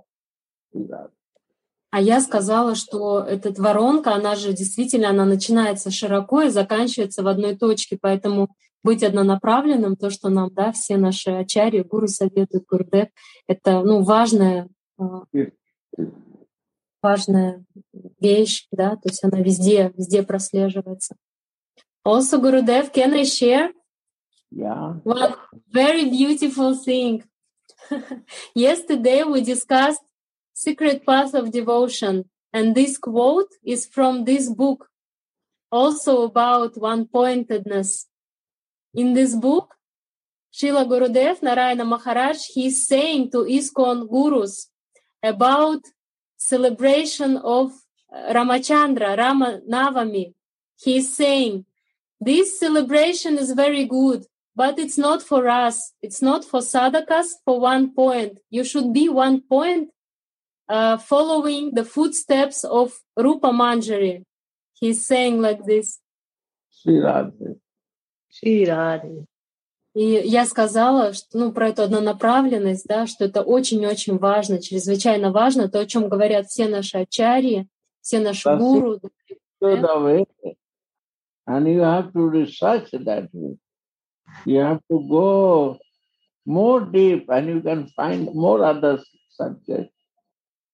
А 1.90 2.00
я 2.00 2.20
сказала, 2.20 2.76
что 2.76 3.18
эта 3.18 3.50
воронка, 3.60 4.14
она 4.14 4.36
же 4.36 4.52
действительно, 4.52 5.10
она 5.10 5.24
начинается 5.24 5.90
широко 5.90 6.42
и 6.42 6.50
заканчивается 6.50 7.24
в 7.24 7.26
одной 7.26 7.56
точке, 7.56 7.98
поэтому 8.00 8.54
быть 8.84 9.02
однонаправленным, 9.02 9.96
то, 9.96 10.08
что 10.10 10.28
нам, 10.28 10.54
да, 10.54 10.70
все 10.70 10.98
наши 10.98 11.30
ачари, 11.30 11.82
гуру 11.82 12.06
советуют, 12.06 12.64
гурдев, 12.68 13.08
это, 13.48 13.82
ну, 13.82 14.04
важная, 14.04 14.68
а, 14.98 15.24
важная 17.02 17.64
вещь, 18.20 18.68
да, 18.70 18.90
то 18.90 19.08
есть 19.08 19.24
она 19.24 19.40
везде, 19.40 19.92
везде 19.96 20.22
прослеживается. 20.22 21.16
Also, 22.04 22.38
Gurudev, 22.40 22.92
can 22.92 23.14
I 23.14 23.24
share 23.24 23.70
Yeah. 24.50 24.94
one 25.04 25.34
very 25.70 26.08
beautiful 26.08 26.74
thing? 26.74 27.24
Yesterday 28.54 29.22
we 29.24 29.42
discussed 29.42 30.02
Secret 30.54 31.04
Path 31.06 31.34
of 31.34 31.50
Devotion, 31.52 32.24
and 32.52 32.74
this 32.74 32.96
quote 32.98 33.52
is 33.64 33.86
from 33.86 34.24
this 34.24 34.48
book, 34.48 34.88
also 35.70 36.22
about 36.22 36.76
one-pointedness. 36.80 38.06
In 38.94 39.12
this 39.14 39.36
book, 39.36 39.74
Srila 40.52 40.84
Gurudev 40.88 41.42
Narayana 41.42 41.84
Maharaj, 41.84 42.38
he 42.54 42.66
is 42.68 42.86
saying 42.86 43.30
to 43.32 43.44
ISKCON 43.44 44.08
gurus 44.08 44.70
about 45.22 45.80
celebration 46.36 47.36
of 47.36 47.72
uh, 48.12 48.32
Ramachandra, 48.32 49.16
Rama 49.16 49.60
Navami. 49.70 50.32
He 50.80 50.96
is 50.96 51.14
saying, 51.14 51.66
this 52.20 52.58
celebration 52.58 53.38
is 53.38 53.52
very 53.52 53.84
good, 53.84 54.26
but 54.56 54.78
it's 54.78 54.98
not 54.98 55.22
for 55.22 55.48
us. 55.48 55.92
It's 56.02 56.20
not 56.20 56.44
for 56.44 56.60
sadhakas 56.60 57.28
for 57.44 57.60
one 57.60 57.94
point. 57.94 58.38
You 58.50 58.64
should 58.64 58.92
be 58.92 59.08
one 59.08 59.42
point 59.42 59.90
uh, 60.68 60.98
following 60.98 61.74
the 61.74 61.84
footsteps 61.84 62.64
of 62.64 62.98
Rupa 63.16 63.48
Manjari. 63.48 64.24
He's 64.74 65.06
saying 65.06 65.40
like 65.40 65.64
this. 65.64 65.98
Sri 66.70 66.94
Radhe. 66.94 67.58
Shri 68.30 68.66
Radhe. 68.66 69.26
И 69.94 70.04
я 70.04 70.44
сказала, 70.46 71.12
что, 71.12 71.26
ну, 71.32 71.52
про 71.52 71.70
эту 71.70 71.82
однонаправленность, 71.82 72.86
да, 72.86 73.06
что 73.08 73.24
это 73.24 73.42
очень-очень 73.42 74.18
важно, 74.18 74.62
чрезвычайно 74.62 75.32
важно, 75.32 75.68
то, 75.68 75.80
о 75.80 75.86
чем 75.86 76.08
говорят 76.08 76.46
все 76.46 76.68
наши 76.68 76.98
ачарьи, 76.98 77.66
все 78.00 78.20
наши 78.20 78.48
it. 78.48 78.58
гуру. 78.58 79.00
The 79.60 79.98
way. 79.98 80.26
And 81.48 81.66
you 81.66 81.80
have 81.80 82.12
to 82.12 82.20
research 82.28 82.90
that 82.92 83.28
way. 83.32 83.56
You 84.44 84.58
have 84.58 84.82
to 84.90 84.98
go 85.08 85.78
more 86.44 86.80
deep 86.82 87.24
and 87.30 87.48
you 87.48 87.62
can 87.62 87.88
find 87.96 88.28
more 88.34 88.62
other 88.62 89.02
subjects. 89.30 89.94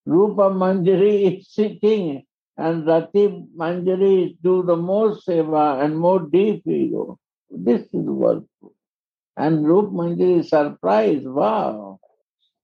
Rupa 0.04 0.50
Manjari 0.50 1.38
is 1.38 1.48
sitting 1.48 2.24
and 2.56 2.86
Rati 2.86 3.46
Manjari 3.56 4.36
do 4.42 4.64
the 4.64 4.76
more 4.76 5.12
seva 5.16 5.82
and 5.84 5.96
more 5.96 6.20
deep 6.20 6.62
you 6.66 6.90
go. 6.90 7.18
This 7.50 7.82
is 7.92 8.06
workful. 8.24 8.74
And 9.36 9.64
Rupa 9.64 9.92
Manjari 9.92 10.40
is 10.40 10.48
surprised. 10.50 11.26
Wow. 11.26 12.00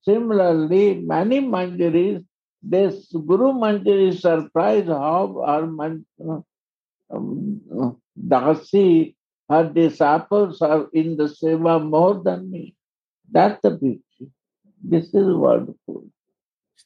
Similarly, 0.02 0.94
many 0.96 1.40
Manjaris, 1.40 2.24
this 2.60 3.06
Guru 3.12 3.52
Manjari 3.52 4.08
is 4.08 4.20
surprised 4.20 4.88
how 4.88 5.42
our 5.46 5.62
Dasi, 7.10 9.14
her 9.48 9.72
disciples 9.72 10.62
are 10.62 10.88
in 10.92 11.16
the 11.16 11.24
seva 11.24 11.82
more 11.82 12.22
than 12.22 12.50
me. 12.50 12.74
That's 13.30 13.60
the 13.62 13.72
picture. 13.72 14.30
This 14.82 15.14
is 15.14 15.26
wonderful. 15.26 16.04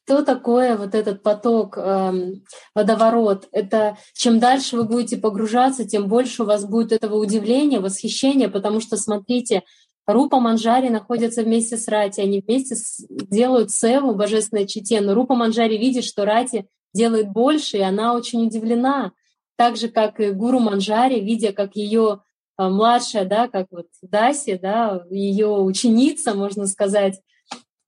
что 0.07 0.23
такое 0.23 0.77
вот 0.77 0.95
этот 0.95 1.23
поток, 1.23 1.79
эм, 1.79 2.43
водоворот? 2.75 3.49
Это 3.53 3.97
чем 4.13 4.39
дальше 4.39 4.77
вы 4.77 4.85
будете 4.85 5.17
погружаться, 5.17 5.87
тем 5.87 6.09
больше 6.09 6.43
у 6.43 6.47
вас 6.47 6.67
будет 6.67 6.93
этого 6.93 7.17
удивления, 7.17 7.81
восхищения, 7.81 8.51
потому 8.51 8.81
что, 8.81 8.99
смотрите, 8.99 9.63
Рупа 10.07 10.41
Манжари 10.41 10.91
находятся 10.91 11.43
вместе 11.43 11.79
с 11.79 11.89
Рати, 11.89 12.21
они 12.21 12.43
вместе 12.47 12.77
с, 12.77 13.03
делают 13.09 13.71
севу, 13.71 14.15
божественной 14.15 14.67
чите, 14.67 15.01
но 15.01 15.15
Рупа 15.15 15.35
Манжари 15.35 15.79
видит, 15.79 16.05
что 16.05 16.27
Рати 16.27 16.67
делает 16.93 17.31
больше, 17.31 17.79
и 17.79 17.83
она 17.83 18.15
очень 18.15 18.47
удивлена. 18.47 19.13
Так 19.57 19.77
же, 19.77 19.89
как 19.89 20.21
и 20.21 20.31
Гуру 20.31 20.59
Манжари, 20.59 21.21
видя, 21.21 21.53
как 21.53 21.77
ее 21.77 22.23
э, 22.59 22.69
младшая, 22.69 23.25
да, 23.25 23.49
как 23.49 23.69
вот 23.71 23.87
Даси, 24.03 24.59
да, 24.59 25.05
ее 25.11 25.49
ученица, 25.49 26.35
можно 26.35 26.67
сказать, 26.67 27.21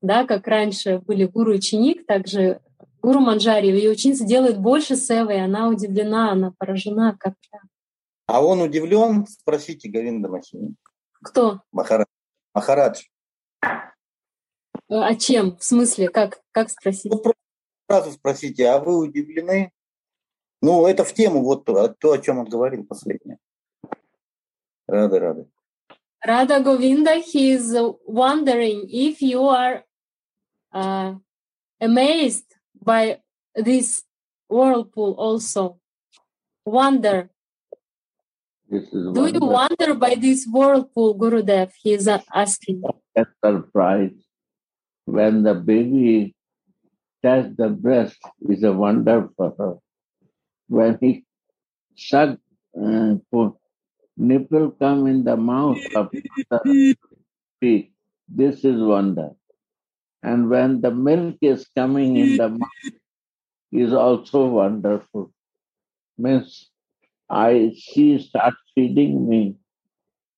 да, 0.00 0.24
как 0.24 0.46
раньше 0.46 0.98
были 0.98 1.24
гуру 1.24 1.52
и 1.52 1.56
ученик, 1.56 2.06
также 2.06 2.60
гуру 3.02 3.20
Манджари, 3.20 3.68
ее 3.68 3.90
ученица 3.90 4.24
делает 4.24 4.58
больше 4.58 4.96
севы, 4.96 5.34
и 5.34 5.38
она 5.38 5.68
удивлена, 5.68 6.32
она 6.32 6.52
поражена, 6.56 7.16
как 7.18 7.34
то 7.50 7.58
А 8.26 8.44
он 8.44 8.60
удивлен? 8.60 9.26
Спросите 9.26 9.88
Говинда 9.88 10.28
Махини. 10.28 10.74
Кто? 11.22 11.60
Махарадж. 11.72 12.06
Махарадж. 12.54 13.02
А 14.88 15.14
чем? 15.16 15.56
В 15.56 15.64
смысле? 15.64 16.08
Как, 16.08 16.40
как 16.52 16.70
спросить? 16.70 17.10
Ну, 17.10 17.22
сразу 17.88 18.12
спросите, 18.12 18.68
а 18.68 18.78
вы 18.78 18.98
удивлены? 18.98 19.72
Ну, 20.61 20.85
это 20.85 21.03
в 21.03 21.13
тему 21.13 21.43
вот 21.43 21.65
то, 21.65 21.87
то 21.99 22.11
о 22.11 22.17
чем 22.17 22.39
он 22.39 22.45
говорил 22.45 22.85
последнее. 22.85 23.37
Рады, 24.87 25.19
рады. 25.19 25.47
Radha 26.23 26.59
Govinda, 26.59 27.15
he 27.15 27.51
is 27.51 27.75
wondering 28.05 28.85
if 28.89 29.23
you 29.23 29.41
are 29.47 29.83
uh, 30.71 31.15
amazed 31.79 32.45
by 32.79 33.19
this 33.55 34.03
whirlpool 34.47 35.15
also. 35.17 35.79
Wonder. 36.63 37.31
Do 38.69 39.27
you 39.27 39.39
wonder 39.39 39.95
by 39.95 40.13
this 40.15 40.45
whirlpool, 40.45 41.17
Gurudev? 41.17 41.71
He 41.81 41.93
is 41.93 42.07
asking. 42.07 42.83
Get 43.15 43.27
surprised 43.43 44.23
when 45.05 45.43
the 45.43 45.55
baby 45.55 46.35
touched 47.23 47.57
the 47.57 47.69
breast 47.69 48.19
is 48.47 48.63
a 48.63 48.71
wonder 48.71 49.29
for 49.35 49.55
her. 49.57 49.77
When 50.68 50.98
he 51.00 51.24
sucked, 51.96 52.40
uh, 52.80 53.16
nipple 54.16 54.70
come 54.72 55.06
in 55.06 55.24
the 55.24 55.36
mouth 55.36 55.84
of 55.94 56.10
the 56.50 56.60
feet. 57.60 57.92
This 58.28 58.64
is 58.64 58.80
wonder. 58.80 59.30
And 60.22 60.50
when 60.50 60.80
the 60.82 60.92
milk 60.92 61.38
is 61.42 61.68
coming 61.76 62.16
in 62.18 62.36
the 62.36 62.48
mouth, 62.50 62.70
is 63.72 63.92
also 63.92 64.48
wonderful. 64.48 65.32
Means 66.18 66.70
I 67.30 67.72
she 67.76 68.18
start 68.18 68.54
feeding 68.74 69.28
me 69.28 69.56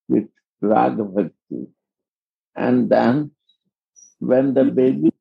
with 0.08 0.28
ragavati. 0.62 1.68
And 2.56 2.90
then 2.90 3.32
when 4.20 4.54
the 4.54 4.64
baby 4.66 5.12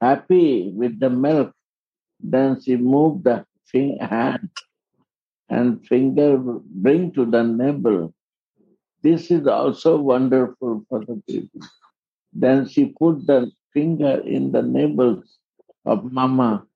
happy 0.00 0.72
with 0.74 1.00
the 1.00 1.10
milk, 1.10 1.55
then 2.20 2.60
she 2.60 2.76
moved 2.76 3.24
the 3.24 3.44
hand 4.00 4.50
and 5.48 5.86
finger 5.86 6.38
bring 6.38 7.12
to 7.12 7.24
the 7.24 7.42
nipple. 7.42 8.14
This 9.02 9.30
is 9.30 9.46
also 9.46 10.00
wonderful 10.00 10.84
for 10.88 11.04
the 11.04 11.22
baby. 11.26 11.50
Then 12.32 12.66
she 12.66 12.86
put 12.86 13.26
the 13.26 13.50
finger 13.72 14.20
in 14.20 14.52
the 14.52 14.62
nipples 14.62 15.38
of 15.84 16.10
mama. 16.10 16.66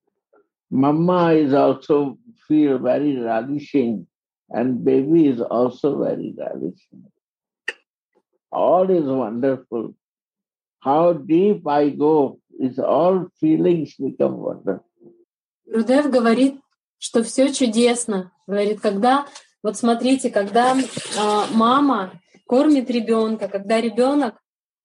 Mama 0.70 1.33
is 1.33 1.53
also 1.55 2.18
feel 2.46 2.79
very 2.79 3.16
relishing 3.16 4.07
and 4.50 4.85
baby 4.85 5.29
is 5.29 5.40
also 5.40 6.05
very 6.05 6.35
relishing. 6.37 7.05
All 8.53 8.90
is 8.90 9.05
wonderful. 9.05 9.94
How 10.81 11.12
deep 11.14 11.66
I 11.66 11.90
go 11.90 12.40
is 12.59 12.79
all 12.79 13.29
feelings 13.40 13.94
become 13.94 14.37
wonderful. 14.37 14.89
Рудев 15.72 16.11
говорит, 16.11 16.61
что 16.98 17.22
все 17.22 17.52
чудесно. 17.52 18.33
Говорит, 18.46 18.80
когда, 18.80 19.26
вот 19.62 19.76
смотрите, 19.76 20.30
когда 20.30 20.76
э, 20.76 20.83
мама 21.52 22.12
кормит 22.46 22.90
ребенка, 22.90 23.48
когда 23.48 23.80
ребенок 23.80 24.35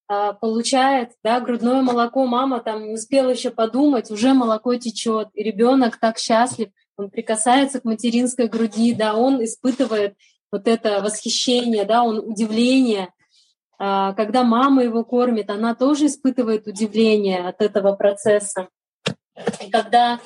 э, 0.09 0.33
получает 0.39 1.11
да, 1.23 1.39
грудное 1.39 1.81
молоко, 1.81 2.25
мама 2.25 2.59
там 2.59 2.85
не 2.87 2.93
успела 2.93 3.29
еще 3.29 3.49
подумать, 3.49 4.11
уже 4.11 4.33
молоко 4.33 4.75
течет, 4.75 5.29
и 5.33 5.43
ребенок 5.43 5.97
так 5.97 6.19
счастлив, 6.19 6.69
он 6.97 7.09
прикасается 7.09 7.81
к 7.81 7.85
материнской 7.85 8.47
груди, 8.47 8.93
да, 8.93 9.15
он 9.15 9.43
испытывает 9.43 10.15
вот 10.51 10.67
это 10.67 11.01
восхищение, 11.01 11.83
да, 11.83 12.03
он 12.03 12.19
удивление. 12.19 13.13
А, 13.77 14.13
когда 14.13 14.43
мама 14.43 14.83
его 14.83 15.03
кормит, 15.03 15.49
она 15.49 15.75
тоже 15.75 16.05
испытывает 16.05 16.67
удивление 16.67 17.47
от 17.47 17.61
этого 17.61 17.93
процесса. 17.95 18.69
И 19.61 19.69
когда 19.69 20.21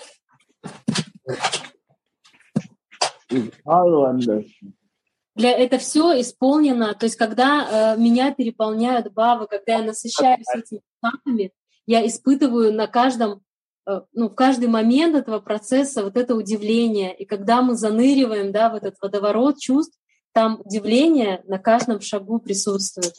для 5.40 5.52
это 5.52 5.78
все 5.78 6.20
исполнено, 6.20 6.94
то 6.94 7.06
есть 7.06 7.16
когда 7.16 7.96
э, 7.96 7.98
меня 7.98 8.34
переполняют 8.34 9.14
бавы, 9.14 9.48
когда 9.48 9.78
я 9.78 9.84
насыщаюсь 9.84 10.46
этими 10.54 10.82
фактами, 11.00 11.54
я 11.86 12.06
испытываю 12.06 12.74
на 12.74 12.88
каждом, 12.88 13.42
э, 13.88 14.02
ну, 14.12 14.28
в 14.28 14.36
каждый 14.36 14.68
момент 14.68 15.16
этого 15.16 15.40
процесса 15.40 16.04
вот 16.04 16.18
это 16.18 16.36
удивление. 16.36 17.16
И 17.16 17.24
когда 17.24 17.62
мы 17.62 17.76
заныриваем, 17.76 18.52
да, 18.52 18.70
в 18.70 18.76
этот 18.76 18.96
водоворот 19.02 19.60
чувств, 19.60 19.98
там 20.34 20.62
удивление 20.64 21.42
на 21.46 21.58
каждом 21.58 22.02
шагу 22.02 22.40
присутствует. 22.40 23.14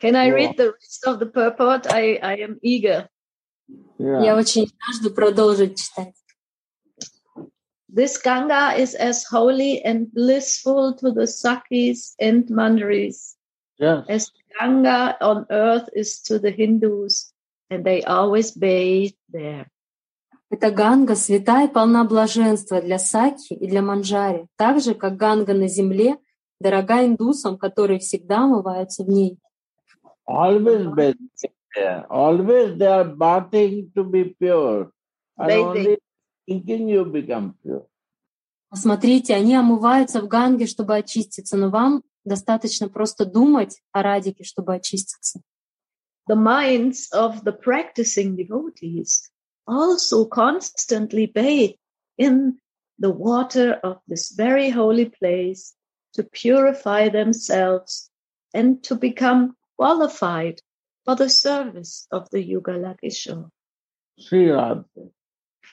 Can 0.00 0.14
I 0.14 0.30
read 0.30 0.56
the 0.56 0.74
rest 0.74 1.04
of 1.06 1.18
the 1.18 1.26
purport? 1.26 1.86
I, 1.90 2.18
I 2.22 2.36
am 2.42 2.58
eager. 2.62 3.08
Yeah. 3.98 4.24
Я 4.24 4.36
очень 4.36 4.66
жажду 4.86 5.10
продолжить 5.14 5.78
читать. 5.78 6.14
This 7.90 8.18
Ganga 8.22 8.76
is 8.76 8.94
as 8.94 9.24
holy 9.24 9.82
and 9.82 10.12
blissful 10.12 10.94
to 10.98 11.10
the 11.10 11.26
Sakis 11.26 12.14
and 12.20 12.46
Mandaris 12.48 13.38
yes. 13.78 14.04
as 14.08 14.30
Ganga 14.58 15.16
on 15.20 15.46
earth 15.50 15.88
is 15.94 16.20
to 16.22 16.38
the 16.38 16.50
Hindus, 16.50 17.32
and 17.70 17.84
they 17.84 18.02
always 18.02 18.52
bathe 18.52 19.14
there. 19.28 19.66
Эта 20.50 20.70
ганга 20.70 21.14
святая 21.14 21.68
и 21.68 21.70
полна 21.70 22.04
блаженства 22.04 22.80
для 22.80 22.98
Саки 22.98 23.52
и 23.52 23.66
для 23.66 23.82
Манджари, 23.82 24.46
так 24.56 24.80
же, 24.80 24.94
как 24.94 25.16
ганга 25.16 25.52
на 25.52 25.68
земле 25.68 26.16
дорога 26.58 27.04
индусам, 27.04 27.58
которые 27.58 27.98
всегда 27.98 28.44
омываются 28.44 29.04
в 29.04 29.08
ней. 29.08 29.38
Always 30.26 30.86
bathe 30.94 31.16
there. 31.75 32.05
Always 32.09 32.77
they 32.77 32.87
are 32.87 33.05
bathing 33.05 33.91
to 33.95 34.03
be 34.03 34.35
pure. 34.39 34.91
And 35.37 35.51
only 35.51 35.97
thinking 36.47 36.89
you 36.89 37.05
become 37.05 37.55
pure. 37.61 37.87
Посмотрите, 38.69 39.35
они 39.35 39.55
омываются 39.55 40.19
в 40.19 40.27
Ганге, 40.27 40.65
чтобы 40.65 40.97
очиститься, 40.97 41.57
но 41.57 41.69
вам 41.69 42.01
достаточно 42.25 42.89
просто 42.89 43.23
думать 43.25 43.79
о 43.91 44.01
радике, 44.01 44.43
чтобы 44.43 44.73
очиститься. 44.73 45.41
The 46.27 46.35
minds 46.35 47.11
of 47.13 47.43
the 47.43 47.51
practicing 47.51 48.35
devotees 48.35 49.29
also 49.67 50.25
constantly 50.25 51.27
bathe 51.27 51.75
in 52.17 52.57
the 52.97 53.11
water 53.11 53.79
of 53.83 53.97
this 54.07 54.31
very 54.31 54.69
holy 54.69 55.05
place 55.05 55.75
to 56.13 56.23
purify 56.23 57.09
themselves 57.09 58.09
and 58.53 58.81
to 58.83 58.95
become 58.95 59.55
qualified 59.77 60.61
for 61.08 61.16
the 61.16 61.30
service 61.30 62.06
of 62.10 62.28
the 62.30 62.40
Yugala 62.52 62.94
Kishore. 63.02 63.48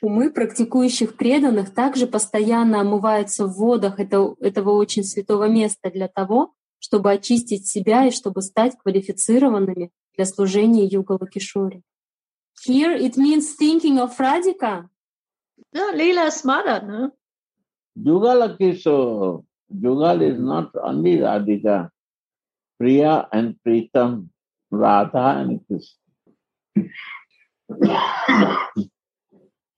Умы 0.01 0.31
практикующих 0.31 1.15
преданных 1.17 1.73
также 1.73 2.05
постоянно 2.07 2.81
омываются 2.81 3.45
в 3.45 3.53
водах 3.53 3.99
этого, 3.99 4.35
этого 4.39 4.71
очень 4.71 5.03
святого 5.03 5.47
места 5.47 5.89
для 5.89 6.07
того, 6.07 6.53
чтобы 6.79 7.11
очистить 7.11 7.67
себя 7.67 8.05
и 8.05 8.11
чтобы 8.11 8.41
стать 8.41 8.77
квалифицированными 8.77 9.91
для 10.15 10.25
служения 10.25 10.85
Югала 10.85 11.27
Кишори. 11.27 11.81
Here 12.65 12.95
it 12.95 13.17
means 13.17 13.55
thinking 13.57 13.97
of 13.99 14.17
Radhika. 14.17 14.87
No, 15.73 15.91
Leela 15.93 16.29
Smara, 16.29 16.81
no? 16.85 17.11
Yugala 17.97 18.57
Kishore. 18.57 19.43
Yugal 19.73 20.21
is 20.21 20.39
not 20.39 20.71
only 20.75 21.17
Radhika. 21.17 21.89
Priya 22.77 23.27
and 23.31 23.55
Pritam 23.65 24.29
Radha 24.70 25.40
and 25.40 25.60
Krishna. 25.66 25.96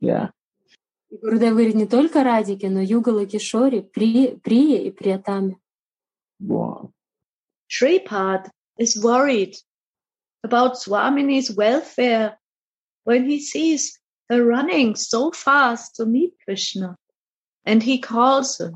yeah. 0.00 0.30
Гурдев 1.10 1.50
говорит 1.52 1.74
не 1.74 1.86
только 1.86 2.24
Радики, 2.24 2.66
но 2.66 2.80
Югала 2.80 3.26
Кишори, 3.26 3.80
При, 3.80 4.36
Прия 4.36 4.80
и 4.82 4.90
Приятами. 4.90 5.58
Wow. 6.40 6.90
Shripad 7.68 8.50
is 8.78 8.96
worried 8.96 9.56
about 10.42 10.76
Swamini's 10.76 11.54
welfare 11.54 12.38
when 13.04 13.28
he 13.28 13.38
sees 13.40 13.98
her 14.28 14.44
running 14.44 14.96
so 14.96 15.30
fast 15.30 15.96
to 15.96 16.06
meet 16.06 16.32
Krishna. 16.44 16.96
And 17.64 17.82
he 17.82 17.98
calls 17.98 18.58
her. 18.58 18.72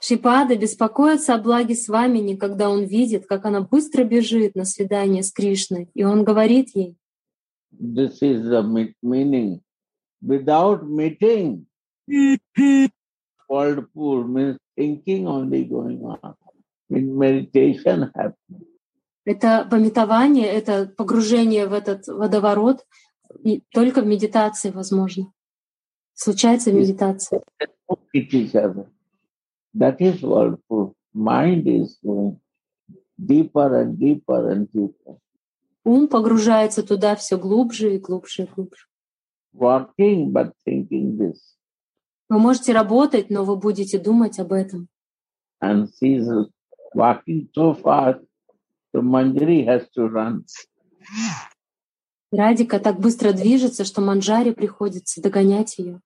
Шипада 0.00 0.56
беспокоится 0.56 1.34
о 1.34 1.38
благе 1.38 1.74
Свамини, 1.74 2.36
когда 2.36 2.70
он 2.70 2.84
видит, 2.84 3.26
как 3.26 3.44
она 3.44 3.60
быстро 3.62 4.04
бежит 4.04 4.54
на 4.54 4.64
свидание 4.64 5.22
с 5.22 5.32
Кришной, 5.32 5.90
и 5.94 6.04
он 6.04 6.24
говорит 6.24 6.68
ей, 6.74 6.96
This 7.72 8.22
is 8.22 8.42
the 8.48 8.62
me- 8.62 8.94
meaning. 9.02 9.60
Without 10.22 10.82
meeting, 10.84 11.66
whirlpool 13.48 14.24
means 14.24 14.56
thinking 14.76 15.26
only 15.26 15.64
going 15.64 16.02
on. 16.02 16.34
In 16.90 17.16
meditation 17.18 18.10
happening. 18.14 18.66
это 19.28 19.66
пометование, 19.70 20.46
это 20.46 20.86
погружение 20.96 21.66
в 21.66 21.74
этот 21.74 22.06
водоворот 22.06 22.86
и 23.44 23.62
только 23.72 24.00
в 24.00 24.06
медитации 24.06 24.70
возможно. 24.70 25.32
Случается 26.14 26.70
в 26.70 26.74
медитации. 26.74 27.42
That 29.78 30.00
is 30.00 30.22
whirlpool. 30.22 30.96
Mind 31.14 31.68
is 31.68 31.98
going 32.04 32.40
deeper 33.16 33.80
and 33.80 33.98
deeper 33.98 34.50
and 34.50 34.68
deeper. 34.72 35.16
Ум 35.84 36.08
погружается 36.08 36.82
туда 36.82 37.14
все 37.14 37.38
глубже 37.38 37.94
и 37.94 37.98
глубже 37.98 38.42
и 38.42 38.46
глубже. 38.46 38.86
Working 39.54 40.32
but 40.32 40.52
thinking 40.66 41.16
this. 41.16 41.38
Вы 42.28 42.38
можете 42.40 42.72
работать, 42.72 43.30
но 43.30 43.44
вы 43.44 43.56
будете 43.56 43.98
думать 43.98 44.38
об 44.40 44.52
этом. 44.52 44.88
And 45.62 45.88
she 45.88 46.16
is 46.16 46.28
walking 46.94 47.48
so 47.54 47.74
fast, 47.74 48.20
so 48.92 49.00
Manjari 49.00 49.64
has 49.64 49.88
to 49.96 50.08
run. 50.08 50.44
Радика 52.32 52.80
так 52.80 52.98
быстро 53.00 53.32
движется, 53.32 53.84
что 53.84 54.02
Манджаре 54.02 54.52
приходится 54.52 55.22
догонять 55.22 55.78
ее. 55.78 56.00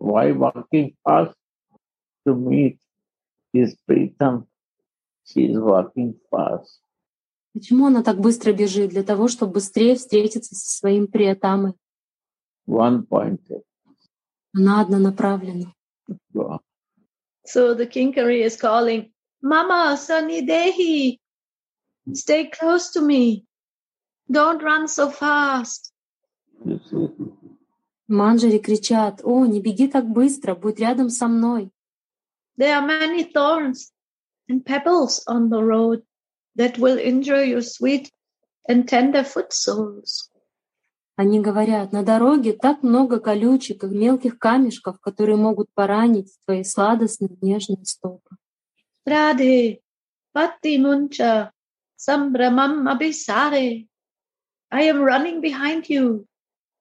Why 0.00 0.36
walking 0.36 0.94
fast? 1.06 1.34
To 2.26 2.34
meet 2.34 2.78
his 3.52 3.76
Pritam. 3.88 4.46
She 5.24 5.46
is 5.46 5.58
walking 5.58 6.14
fast. 6.30 6.80
Почему 7.52 7.86
она 7.86 8.02
так 8.02 8.20
быстро 8.20 8.52
бежит? 8.52 8.90
Для 8.90 9.02
того, 9.02 9.28
чтобы 9.28 9.54
быстрее 9.54 9.96
встретиться 9.96 10.54
со 10.54 10.78
своим 10.78 11.06
приятамой. 11.06 11.74
One 12.66 13.06
pointed. 13.06 13.62
Она 14.54 14.80
однонаправлена. 14.80 15.72
Go. 16.32 16.60
So 17.44 17.74
the 17.74 17.86
Kinkari 17.86 18.44
is 18.44 18.56
calling, 18.56 19.10
Mama, 19.42 19.96
Sunny 19.96 20.46
Dehi, 20.46 21.18
stay 22.12 22.50
close 22.50 22.90
to 22.90 23.00
me. 23.00 23.44
Don't 24.30 24.62
run 24.62 24.86
so 24.88 25.10
fast. 25.10 25.92
Манджари 28.08 28.58
кричат, 28.58 29.20
«О, 29.22 29.46
не 29.46 29.60
беги 29.60 29.86
так 29.88 30.08
быстро, 30.08 30.54
будь 30.54 30.80
рядом 30.80 31.10
со 31.10 31.28
мной». 31.28 31.70
There 32.57 32.75
are 32.75 32.85
many 32.85 33.23
thorns 33.23 33.91
and 34.47 34.65
pebbles 34.65 35.23
on 35.27 35.49
the 35.49 35.63
road 35.63 36.03
that 36.55 36.77
will 36.77 36.97
injure 36.97 37.43
your 37.43 37.61
sweet 37.61 38.11
and 38.67 38.87
tender 38.87 39.23
foot 39.23 39.53
soles. 39.53 40.29
Они 41.15 41.39
говорят, 41.39 41.91
на 41.91 42.03
дороге 42.03 42.53
так 42.53 42.81
много 42.81 43.19
колючек 43.19 43.83
и 43.83 43.87
мелких 43.87 44.39
камешков, 44.39 44.99
которые 44.99 45.37
могут 45.37 45.67
поранить 45.75 46.35
твои 46.45 46.63
сладостные 46.63 47.37
нежные 47.41 47.85
стопы. 47.85 48.35
Radhe, 49.05 49.79
Patti 50.33 50.77
Muncha, 50.77 51.51
Sambramam 51.97 52.87
Abhisare. 52.87 53.87
I 54.71 54.81
am 54.83 55.01
running 55.01 55.39
behind 55.41 55.87
you. 55.87 56.25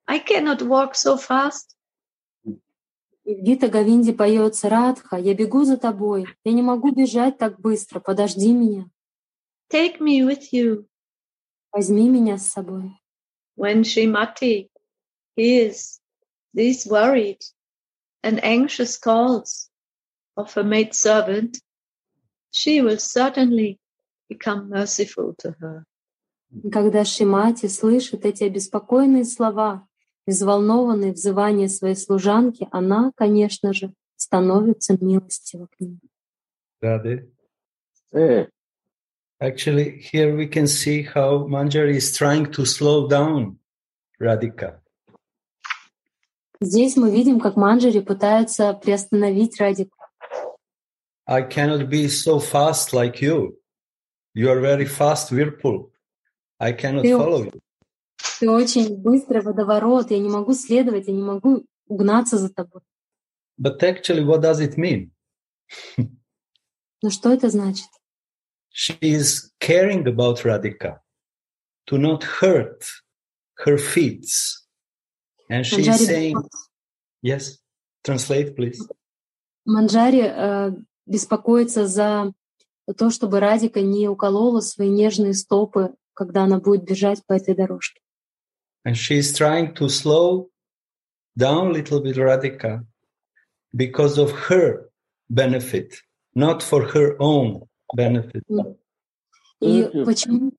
I 0.09 0.19
cannot 0.19 0.63
walk 0.63 0.95
so 0.95 1.17
fast. 1.17 1.76
И 3.28 3.36
в 3.36 3.42
Гита 3.42 3.68
Говинде 3.68 4.14
поется 4.14 4.70
Радха, 4.70 5.18
я 5.18 5.34
бегу 5.34 5.66
за 5.66 5.76
тобой, 5.76 6.28
я 6.46 6.54
не 6.54 6.62
могу 6.62 6.92
бежать 6.92 7.38
так 7.38 7.60
быстро, 7.60 8.00
подожди 8.00 8.54
меня, 8.54 8.90
Take 9.70 10.00
me 10.00 10.22
with 10.22 10.54
you. 10.54 10.86
возьми 11.74 12.08
меня 12.10 12.38
с 12.38 12.48
собой. 12.48 12.92
When 13.58 13.84
Srimati 13.84 14.70
hears 15.36 16.00
these 16.54 16.88
worried 16.88 17.42
and 18.24 18.40
anxious 18.46 18.98
calls 18.98 19.70
of 20.38 20.54
her 20.54 20.64
maidservant, 20.64 21.60
she 22.50 22.82
will 22.82 22.98
certainly 22.98 23.78
become 24.30 24.70
merciful 24.70 25.36
to 25.40 25.54
her. 25.60 25.84
Когда 26.72 27.04
Шимати 27.04 27.68
слышит 27.68 28.24
эти 28.24 28.46
обеспокоенные 28.46 29.26
слова, 29.26 29.87
взволнованные 30.28 31.14
взывания 31.14 31.68
своей 31.70 31.96
служанки, 31.96 32.68
она, 32.72 33.12
конечно 33.16 33.74
же, 33.74 33.94
становится 34.18 34.98
милостива 35.00 35.68
к 35.68 35.80
ней. 35.80 36.00
Radhe. 36.84 37.30
Say, 38.14 38.48
Actually, 39.40 40.00
here 40.00 40.36
we 40.36 40.48
can 40.48 40.66
see 40.68 41.04
how 41.04 41.48
Manjari 41.48 41.96
is 41.98 42.12
trying 42.12 42.52
to 42.52 42.66
slow 42.66 43.08
down 43.08 43.58
Radhika. 44.20 44.82
Здесь 46.60 46.96
мы 46.98 47.12
видим, 47.12 47.40
как 47.40 47.56
Манджари 47.56 48.00
пытается 48.00 48.74
приостановить 48.74 49.60
Радику. 49.60 49.96
I 51.28 51.42
cannot 51.44 51.88
be 51.90 52.08
so 52.08 52.40
fast 52.40 52.94
like 52.94 53.22
you. 53.22 53.60
You 54.34 54.50
are 54.50 54.60
very 54.60 54.86
fast 54.86 55.32
whirlpool. 55.32 55.92
I 56.60 56.72
cannot 56.74 57.04
Ты- 57.04 57.16
follow 57.16 57.44
you. 57.44 57.52
Ты 58.40 58.50
очень 58.50 59.02
быстрый 59.02 59.42
водоворот, 59.42 60.12
я 60.12 60.20
не 60.20 60.30
могу 60.30 60.54
следовать, 60.54 61.08
я 61.08 61.14
не 61.14 61.24
могу 61.24 61.66
угнаться 61.88 62.38
за 62.38 62.50
тобой. 62.50 62.82
But 63.60 63.82
actually, 63.82 64.24
what 64.24 64.42
does 64.42 64.60
it 64.60 64.78
mean? 64.78 65.12
Но 67.02 67.10
что 67.10 67.32
это 67.32 67.50
значит? 67.50 67.88
She 68.72 68.98
is 69.02 69.52
caring 69.60 70.06
about 70.06 70.44
Radhika 70.44 71.00
to 71.88 71.98
not 71.98 72.24
hurt 72.24 72.84
her 73.66 73.78
feet. 73.78 74.26
And 75.50 75.66
she 75.66 75.82
is 75.82 76.06
saying, 76.06 76.36
yes, 77.22 77.58
translate, 78.04 78.56
please. 78.56 78.80
Манджари 79.66 80.22
э, 80.22 80.72
беспокоится 81.06 81.88
за 81.88 82.34
то, 82.98 83.10
чтобы 83.10 83.40
Радика 83.40 83.82
не 83.82 84.08
уколола 84.08 84.62
свои 84.62 84.90
нежные 84.90 85.34
стопы, 85.34 85.96
когда 86.14 86.44
она 86.44 86.60
будет 86.60 86.84
бежать 86.84 87.26
по 87.26 87.34
этой 87.34 87.56
дорожке. 87.56 88.02
And 88.88 88.96
she 88.96 89.18
is 89.18 89.34
trying 89.34 89.74
to 89.80 89.90
slow 89.90 90.50
down 91.38 91.68
a 91.68 91.72
little 91.72 92.00
bit 92.00 92.16
Radhika 92.16 92.86
because 93.76 94.18
of 94.18 94.32
her 94.48 94.90
benefit, 95.30 95.90
not 96.34 96.64
for 96.64 96.82
her 96.94 97.18
own 97.20 97.68
benefit. 97.94 98.46
И 99.60 99.84
почему 100.06 100.54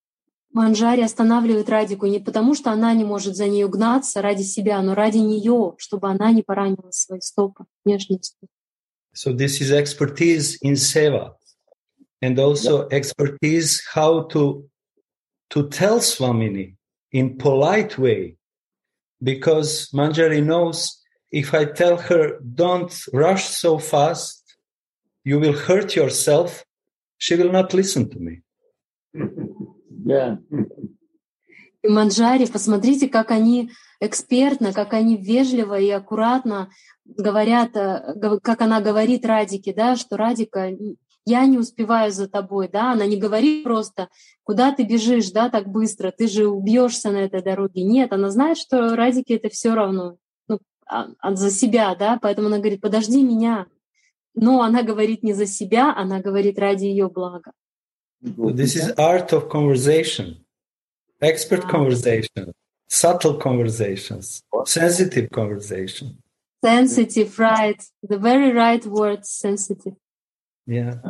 Манджари 0.52 1.00
останавливает 1.00 1.70
Радику 1.70 2.04
не 2.04 2.20
потому, 2.20 2.54
что 2.54 2.70
она 2.70 2.92
не 2.92 3.04
может 3.04 3.34
за 3.34 3.48
ней 3.48 3.64
угнаться 3.64 4.20
ради 4.20 4.42
себя, 4.42 4.82
но 4.82 4.94
ради 4.94 5.16
нее, 5.16 5.74
чтобы 5.78 6.10
она 6.10 6.30
не 6.30 6.42
поранила 6.42 6.90
свои 6.90 7.20
стопы, 7.20 7.64
нежные 7.86 8.20
стопы. 8.22 8.52
So 9.14 9.32
this 9.32 9.62
is 9.62 9.72
expertise 9.72 10.58
in 10.60 10.74
seva 10.74 11.34
and 12.20 12.38
also 12.38 12.88
expertise 12.90 13.80
how 13.94 14.24
to 14.28 14.68
to 15.48 15.68
tell 15.70 16.00
Swamini 16.00 16.77
in 17.12 17.36
polite 17.38 17.98
way 17.98 18.36
because 19.22 19.90
Manjari 19.92 20.44
knows 20.44 21.00
if 21.30 21.54
I 21.54 21.64
tell 21.64 21.96
her 21.96 22.38
don't 22.40 22.92
rush 23.12 23.48
so 23.48 23.78
fast 23.78 24.42
you 25.24 25.38
will 25.38 25.54
hurt 25.54 25.96
yourself 25.96 26.64
she 27.18 27.34
will 27.36 27.52
not 27.52 27.74
listen 27.74 28.08
to 28.10 28.18
me 28.18 28.42
yeah. 30.04 30.36
Манджари, 31.86 32.46
посмотрите, 32.46 33.08
как 33.08 33.30
они 33.30 33.70
экспертно, 34.00 34.72
как 34.72 34.92
они 34.92 35.16
вежливо 35.16 35.78
и 35.78 35.90
аккуратно 35.90 36.70
говорят, 37.04 37.76
э, 37.76 38.38
как 38.42 38.60
она 38.60 38.80
говорит 38.80 39.24
Радике, 39.24 39.72
да, 39.72 39.96
что 39.96 40.16
Радика, 40.16 40.70
я 41.28 41.44
не 41.46 41.58
успеваю 41.58 42.10
за 42.10 42.26
тобой, 42.28 42.68
да, 42.68 42.92
она 42.92 43.06
не 43.06 43.16
говорит 43.16 43.64
просто, 43.64 44.08
куда 44.44 44.72
ты 44.72 44.84
бежишь, 44.84 45.30
да, 45.30 45.50
так 45.50 45.68
быстро, 45.68 46.10
ты 46.10 46.26
же 46.28 46.46
убьешься 46.48 47.10
на 47.10 47.18
этой 47.18 47.42
дороге. 47.42 47.82
Нет, 47.84 48.12
она 48.12 48.30
знает, 48.30 48.56
что 48.58 48.96
Радике 48.96 49.36
это 49.36 49.48
все 49.50 49.74
равно, 49.74 50.16
ну, 50.48 50.58
а- 50.86 51.08
а 51.20 51.34
за 51.34 51.50
себя, 51.50 51.94
да, 51.94 52.18
поэтому 52.22 52.46
она 52.48 52.58
говорит, 52.58 52.80
подожди 52.80 53.22
меня. 53.22 53.66
Но 54.34 54.62
она 54.62 54.82
говорит 54.82 55.22
не 55.22 55.34
за 55.34 55.46
себя, 55.46 55.94
она 55.96 56.20
говорит 56.20 56.58
ради 56.58 56.84
ее 56.86 57.08
блага. 57.08 57.52
This 58.22 58.74
is 58.76 58.94
art 58.96 59.32
of 59.32 59.48
conversation 59.48 60.36
expert 61.20 61.62
Wow. 61.64 61.70
conversation 61.76 62.52
subtle 62.88 63.36
conversations 63.38 64.42
sensitive 64.64 65.28
conversation 65.30 66.06
Sensitive, 66.64 67.38
right, 67.38 67.80
the 68.02 68.18
very 68.18 68.50
right 68.52 68.84
word, 68.86 69.24
sensitive. 69.24 69.94
Yeah. 70.68 71.00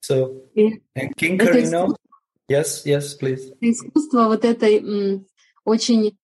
So 0.00 0.42
Yeah. 0.54 0.78
and 0.96 1.14
искусство. 1.16 1.70
knows 1.70 1.96
Yes, 2.48 2.84
yes, 2.84 3.14
please. 3.18 3.52
искусство 3.60 4.26
вот 4.26 4.44
этой 4.44 5.24
очень 5.64 6.16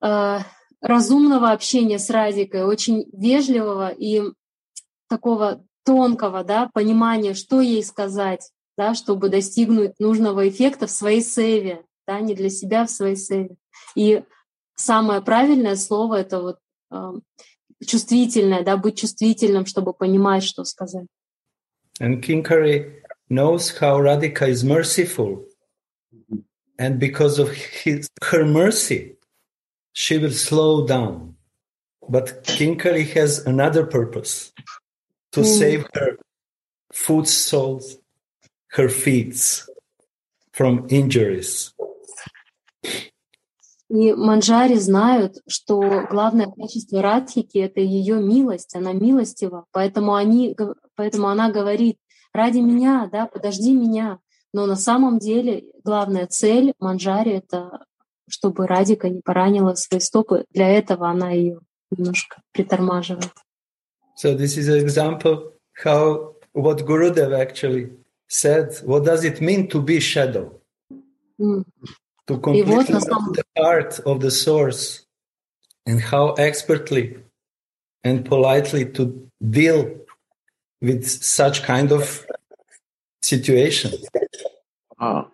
э, 0.00 0.38
разумного 0.80 1.50
общения 1.52 1.98
с 1.98 2.10
Радикой, 2.10 2.64
очень 2.64 3.06
вежливого 3.12 3.90
и 3.90 4.22
такого 5.08 5.64
тонкого 5.84 6.42
да, 6.42 6.68
понимания, 6.72 7.34
что 7.34 7.60
ей 7.60 7.84
сказать, 7.84 8.50
да, 8.76 8.94
чтобы 8.94 9.28
достигнуть 9.28 9.98
нужного 10.00 10.48
эффекта 10.48 10.86
в 10.86 10.90
своей 10.90 11.22
севе, 11.22 11.84
да, 12.06 12.20
не 12.20 12.34
для 12.34 12.50
себя, 12.50 12.86
в 12.86 12.90
своей 12.90 13.16
севе. 13.16 13.56
И 13.94 14.24
самое 14.74 15.20
правильное 15.22 15.76
слово— 15.76 16.14
это 16.20 16.40
вот 16.40 16.58
э, 16.90 17.12
чувствительное, 17.86 18.64
да, 18.64 18.76
быть 18.76 18.98
чувствительным, 18.98 19.66
чтобы 19.66 19.92
понимать, 19.92 20.42
что 20.42 20.64
сказать. 20.64 21.06
And 22.00 22.22
King 22.22 22.42
Curry 22.42 22.92
knows 23.28 23.76
how 23.78 23.98
Radhika 23.98 24.48
is 24.48 24.64
merciful. 24.64 25.44
And 26.78 26.98
because 26.98 27.38
of 27.38 27.52
his, 27.52 28.08
her 28.24 28.44
mercy, 28.44 29.14
she 29.92 30.18
will 30.18 30.32
slow 30.32 30.86
down. 30.86 31.36
But 32.08 32.44
King 32.44 32.78
Curry 32.78 33.04
has 33.14 33.38
another 33.46 33.86
purpose 33.86 34.52
to 35.32 35.40
Mm. 35.40 35.58
save 35.58 35.86
her 35.94 36.16
foot 36.92 37.28
soles, 37.28 37.96
her 38.72 38.88
feet 38.88 39.62
from 40.52 40.86
injuries. 40.90 41.72
И 43.92 44.14
манджари 44.14 44.76
знают, 44.76 45.36
что 45.46 46.06
главное 46.10 46.50
качество 46.50 47.02
Радхики— 47.02 47.58
это 47.58 47.80
ее 47.80 48.22
милость, 48.22 48.74
она 48.74 48.94
милостива, 48.94 49.66
поэтому, 49.70 50.14
они, 50.14 50.56
поэтому 50.94 51.28
она 51.28 51.52
говорит, 51.52 51.98
ради 52.32 52.60
меня, 52.60 53.06
да, 53.12 53.26
подожди 53.26 53.74
меня. 53.74 54.18
Но 54.54 54.64
на 54.64 54.76
самом 54.76 55.18
деле 55.18 55.64
главная 55.84 56.26
цель 56.26 56.72
манджари— 56.78 57.32
это 57.32 57.84
чтобы 58.28 58.66
Радика 58.66 59.10
не 59.10 59.20
поранила 59.20 59.74
свои 59.74 60.00
стопы. 60.00 60.46
Для 60.50 60.68
этого 60.68 61.10
она 61.10 61.32
ее 61.32 61.60
немножко 61.90 62.40
притормаживает. 62.52 63.30
So 64.16 64.34
this 64.34 64.56
is 64.56 64.68
an 64.68 64.80
example 64.80 65.52
how 65.84 66.36
what 66.54 66.86
Gurudev 66.86 67.34
actually 67.34 67.90
said. 68.26 68.72
What 68.84 69.04
does 69.04 69.24
it 69.24 69.42
mean 69.42 69.68
to 69.68 69.82
be 69.82 70.00
shadow? 70.00 70.58
М. 71.38 71.66
To 72.34 72.64
вот 72.64 72.88
completely 72.88 72.94
know 72.94 73.00
самом- 73.00 73.32
the 73.32 73.44
heart 73.56 74.00
of 74.04 74.20
the 74.20 74.30
source 74.30 75.04
and 75.86 76.00
how 76.12 76.34
expertly 76.36 77.16
and 78.04 78.24
politely 78.24 78.84
to 78.92 79.28
deal 79.40 80.06
with 80.80 81.04
such 81.04 81.64
kind 81.64 81.90
of 81.90 82.26
situation. 83.20 83.92
Ah, 84.98 85.28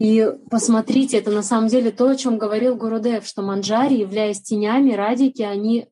И 0.00 0.26
посмотрите, 0.50 1.18
это 1.18 1.30
на 1.30 1.42
самом 1.42 1.68
деле 1.68 1.90
то, 1.90 2.08
о 2.08 2.16
чем 2.16 2.38
говорил 2.38 2.74
Гурудев, 2.74 3.26
что 3.26 3.42
манджари, 3.42 3.96
являясь 3.98 4.40
тенями 4.40 4.92
радики, 4.94 5.42
они, 5.42 5.88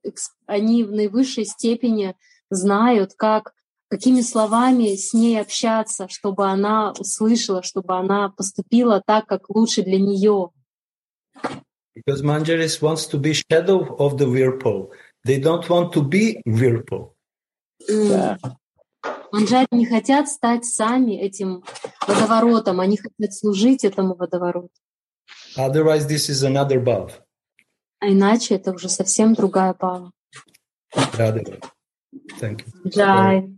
они 0.46 0.82
в 0.82 0.92
наивысшей 0.92 1.44
степени 1.44 2.16
знают, 2.48 3.12
как, 3.14 3.52
какими 3.88 4.20
словами 4.20 4.94
с 4.94 5.12
ней 5.14 5.40
общаться, 5.40 6.08
чтобы 6.08 6.46
она 6.46 6.92
услышала, 6.92 7.62
чтобы 7.62 7.96
она 7.96 8.30
поступила 8.30 9.02
так, 9.04 9.26
как 9.26 9.50
лучше 9.50 9.82
для 9.82 9.98
нее. 9.98 10.50
Because 11.94 12.22
Manjaris 12.22 12.80
wants 12.80 13.06
to 13.08 13.18
be 13.18 13.32
shadow 13.32 13.96
of 13.98 14.18
the 14.18 14.26
whirlpool. 14.26 14.92
They 15.26 15.40
don't 15.40 15.68
want 15.68 15.92
to 15.94 16.02
be 16.02 16.40
yeah. 17.88 18.38
Манджари 19.32 19.68
не 19.72 19.86
хотят 19.86 20.28
стать 20.28 20.64
сами 20.64 21.12
этим 21.12 21.62
водоворотом, 22.06 22.80
они 22.80 22.96
хотят 22.96 23.34
служить 23.34 23.84
этому 23.84 24.14
водовороту. 24.14 24.70
Otherwise, 25.56 26.06
this 26.06 26.28
is 26.28 26.42
another 26.42 26.82
bhav. 26.82 27.12
А 28.00 28.08
иначе 28.08 28.54
это 28.54 28.72
уже 28.72 28.88
совсем 28.88 29.34
другая. 29.34 29.74
Radha. 30.94 31.60
Thank 32.40 32.64
you. 32.64 32.90
Jai. 32.90 33.57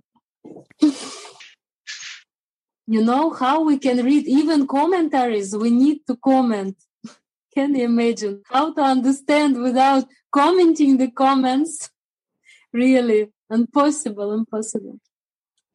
You 2.86 3.03
know 3.05 3.30
how 3.30 3.62
we 3.62 3.78
can 3.78 4.05
read 4.05 4.26
even 4.26 4.66
commentaries? 4.66 5.57
We 5.57 5.70
need 5.70 6.07
to 6.09 6.16
comment. 6.16 6.76
Can 7.55 7.74
you 7.74 7.84
imagine 7.84 8.43
how 8.51 8.72
to 8.74 8.80
understand 8.80 9.61
without 9.62 10.07
commenting 10.32 10.97
the 10.99 11.11
comments? 11.11 11.91
Really, 12.72 13.30
impossible, 13.49 14.32
impossible. 14.32 14.99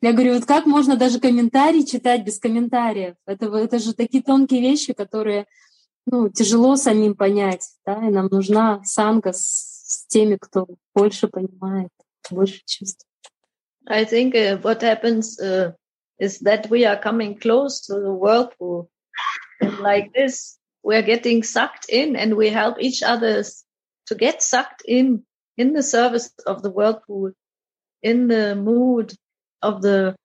Я 0.01 0.13
говорю, 0.13 0.35
вот 0.35 0.45
как 0.45 0.65
можно 0.65 0.97
даже 0.97 1.19
комментарий 1.19 1.85
читать 1.85 2.23
без 2.23 2.37
комментариев? 2.37 3.15
Это, 3.25 3.45
это 3.55 3.79
же 3.79 3.93
такие 3.93 4.21
тонкие 4.21 4.61
вещи, 4.61 4.93
которые 4.93 5.47
ну, 6.05 6.29
тяжело 6.29 6.75
самим 6.75 7.15
понять. 7.15 7.65
Да? 7.85 8.05
И 8.07 8.11
нам 8.11 8.27
нужна 8.27 8.83
санга 8.83 9.33
с, 9.33 9.39
с 9.87 10.05
теми, 10.07 10.37
кто 10.39 10.67
больше 10.93 11.27
понимает, 11.27 11.89
больше 12.29 12.61
чувствует. 12.65 13.14
I 13.87 14.05
think 14.05 14.35
uh, 14.35 14.57
what 14.57 14.81
happens 14.81 15.39
uh, 15.39 15.71
is 16.19 16.39
that 16.39 16.69
we 16.69 16.85
are 16.85 16.97
coming 16.97 17.37
close 17.37 17.81
to 17.87 17.93
the 17.93 18.11
whirlpool. 18.11 18.89
And 19.61 19.79
like 19.79 20.13
this, 20.13 20.57
we're 20.83 21.01
getting 21.01 21.43
sucked 21.43 21.87
in 21.89 22.15
and 22.15 22.35
we 22.35 22.49
help 22.49 22.77
each 22.79 23.03
other 23.03 23.43
to 24.07 24.15
get 24.15 24.41
sucked 24.41 24.83
in, 24.85 25.23
in 25.57 25.73
the 25.73 25.83
service 25.83 26.31
of 26.45 26.61
the 26.61 26.71
whirlpool, 26.71 27.31
in 28.01 28.27
the 28.27 28.55
mood 28.55 29.13
of 29.61 29.81
the 29.81 30.15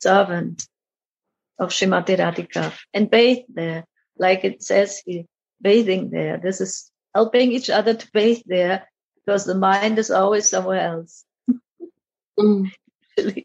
servant 0.00 0.66
of 1.58 1.70
Shrimati 1.70 2.16
Radhika 2.16 2.72
and 2.92 3.10
bathe 3.10 3.44
there. 3.48 3.84
Like 4.18 4.44
it 4.44 4.62
says 4.62 5.02
here, 5.04 5.24
bathing 5.60 6.10
there. 6.10 6.38
This 6.38 6.60
is 6.60 6.90
helping 7.14 7.52
each 7.52 7.70
other 7.70 7.94
to 7.94 8.10
bathe 8.12 8.42
there 8.46 8.88
because 9.16 9.44
the 9.44 9.54
mind 9.54 9.98
is 9.98 10.10
always 10.10 10.48
somewhere 10.48 10.80
else. 10.80 11.24
М. 13.16 13.44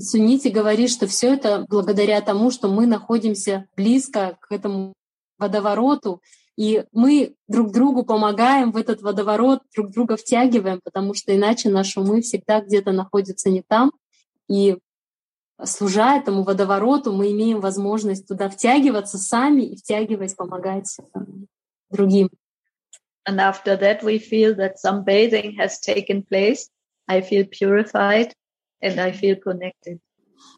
Сунити 0.00 0.48
говорит, 0.48 0.90
что 0.90 1.06
все 1.06 1.34
это 1.34 1.66
благодаря 1.68 2.20
тому, 2.22 2.50
что 2.50 2.68
мы 2.68 2.86
находимся 2.86 3.66
близко 3.76 4.38
к 4.40 4.50
этому 4.50 4.94
водовороту, 5.38 6.22
и 6.56 6.84
мы 6.92 7.34
друг 7.48 7.72
другу 7.72 8.04
помогаем 8.04 8.72
в 8.72 8.76
этот 8.76 9.02
водоворот, 9.02 9.60
друг 9.74 9.90
друга 9.90 10.16
втягиваем, 10.16 10.80
потому 10.82 11.14
что 11.14 11.34
иначе 11.34 11.68
наши 11.68 12.00
умы 12.00 12.22
всегда 12.22 12.60
где-то 12.60 12.92
находятся 12.92 13.50
не 13.50 13.62
там. 13.62 13.92
И 14.48 14.78
служа 15.62 16.16
этому 16.16 16.42
водовороту, 16.42 17.12
мы 17.12 17.30
имеем 17.32 17.60
возможность 17.60 18.26
туда 18.26 18.48
втягиваться 18.48 19.18
сами 19.18 19.62
и 19.62 19.76
втягивать, 19.76 20.36
помогать 20.36 20.96
э, 20.98 21.18
другим. 21.90 22.30
And 23.24 23.38
after 23.38 23.78
that, 23.78 24.02
we 24.02 24.18
feel 24.18 24.54
that 24.56 24.78
some 24.78 25.04
bathing 25.04 25.56
has 25.56 25.78
taken 25.78 26.22
place. 26.22 26.68
I 27.06 27.20
feel 27.20 27.46
purified 27.46 28.32
and 28.82 28.98
I 28.98 29.12
feel 29.12 29.36
connected. 29.36 30.00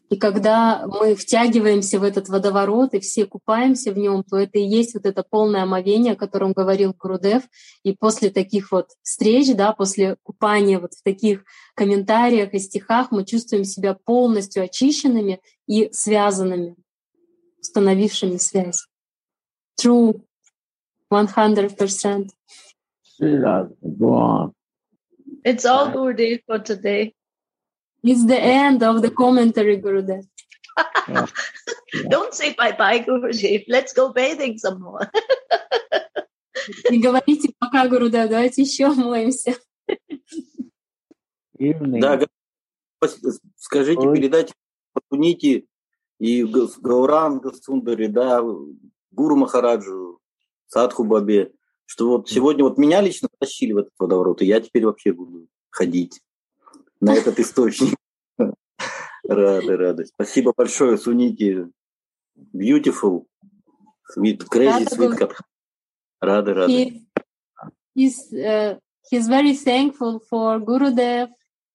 И 0.09 0.17
когда 0.17 0.85
мы 0.87 1.15
втягиваемся 1.15 1.99
в 1.99 2.03
этот 2.03 2.29
водоворот 2.29 2.93
и 2.93 2.99
все 2.99 3.25
купаемся 3.25 3.91
в 3.91 3.97
нем, 3.97 4.23
то 4.23 4.37
это 4.37 4.59
и 4.59 4.63
есть 4.63 4.93
вот 4.93 5.05
это 5.05 5.23
полное 5.23 5.63
омовение, 5.63 6.13
о 6.13 6.15
котором 6.15 6.53
говорил 6.53 6.93
Гурудев. 6.93 7.43
И 7.83 7.93
после 7.93 8.29
таких 8.29 8.71
вот 8.71 8.89
встреч, 9.01 9.55
да, 9.55 9.73
после 9.73 10.17
купания 10.21 10.79
вот 10.79 10.93
в 10.93 11.03
таких 11.03 11.43
комментариях 11.75 12.53
и 12.53 12.59
стихах 12.59 13.11
мы 13.11 13.25
чувствуем 13.25 13.63
себя 13.63 13.95
полностью 13.95 14.63
очищенными 14.63 15.39
и 15.67 15.89
связанными, 15.91 16.75
установившими 17.59 18.37
связь. 18.37 18.87
True. 19.79 20.21
100%. 21.11 22.29
Srila, 23.03 23.71
go 23.81 24.13
on. 24.13 24.53
It's 25.43 25.65
all 25.65 25.91
Gurudev 25.91 26.41
for 26.45 26.59
today. 26.59 27.14
It's 28.05 28.25
the 28.25 28.39
end 28.39 28.83
of 28.83 29.01
the 29.01 29.09
commentary, 29.09 29.81
Gurudev. 29.81 30.23
Don't 32.09 32.33
say 32.33 32.53
bye 32.53 32.73
bye, 32.73 32.99
Gurudev. 32.99 33.65
Let's 33.67 33.93
go 33.93 34.13
bathing 34.13 34.59
some 34.59 34.81
more. 34.81 35.09
Не 36.89 36.99
говорите 36.99 37.53
пока, 37.59 37.87
Гурудев, 37.87 38.29
давайте 38.29 38.61
еще 38.61 38.89
моемся. 38.89 39.55
Да, 41.57 42.19
скажите, 43.55 44.01
передайте 44.13 44.53
Пунити 45.09 45.67
и 46.19 46.43
Гауранга 46.43 47.53
Сундари, 47.53 48.07
да, 48.07 48.41
Гуру 49.11 49.35
Махараджу, 49.35 50.19
Садху 50.67 51.03
Бабе, 51.03 51.51
что 51.85 52.09
вот 52.09 52.29
сегодня 52.29 52.63
вот 52.63 52.77
меня 52.77 53.01
лично 53.01 53.29
тащили 53.39 53.73
в 53.73 53.77
этот 53.77 53.93
водоворот, 53.99 54.41
и 54.41 54.45
я 54.45 54.59
теперь 54.59 54.85
вообще 54.85 55.13
буду 55.13 55.47
ходить 55.69 56.21
на 57.00 57.14
этот 57.14 57.38
источник. 57.40 57.94
Рады, 59.28 59.76
рады. 59.76 60.06
Спасибо 60.06 60.52
большое, 60.56 60.96
Сунити. 60.98 61.66
Beautiful. 62.54 63.26
Sweet, 64.16 64.38
crazy, 64.48 64.66
Рада 64.66 64.94
sweet. 64.94 64.98
была. 65.10 65.16
как- 65.16 65.40
Рады, 66.20 66.52
рады. 66.54 66.72
he, 66.72 67.06
he's 67.94 68.32
uh, 68.32 68.78
he's 69.10 69.28
very 69.28 69.54
thankful 69.54 70.20
for 70.28 70.58
Gurudev, 70.60 71.28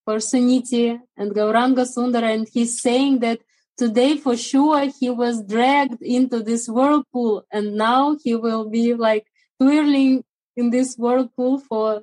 for 0.03 0.17
Suniti 0.17 0.99
and 1.17 1.31
Gauranga 1.33 1.85
Sundara, 1.85 2.27
and 2.33 2.47
he's 2.51 2.79
saying 2.81 3.19
that 3.19 3.39
today 3.77 4.17
for 4.17 4.35
sure 4.37 4.85
he 4.99 5.09
was 5.09 5.41
dragged 5.43 6.01
into 6.01 6.41
this 6.43 6.67
whirlpool 6.69 7.43
and 7.51 7.75
now 7.75 8.15
he 8.23 8.35
will 8.35 8.69
be 8.69 8.93
like 8.93 9.25
twirling 9.59 10.23
in 10.55 10.69
this 10.69 10.95
whirlpool 10.97 11.59
for 11.59 12.01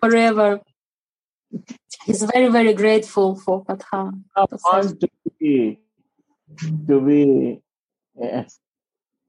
forever. 0.00 0.60
He's 2.06 2.22
very, 2.22 2.48
very 2.48 2.74
grateful 2.74 3.36
for 3.36 3.64
Katha. 3.64 4.12
I 4.36 4.46
want 4.64 5.00
to 5.00 5.08
be, 5.40 5.80
to 6.88 7.00
be 7.00 7.60
uh, 8.22 8.44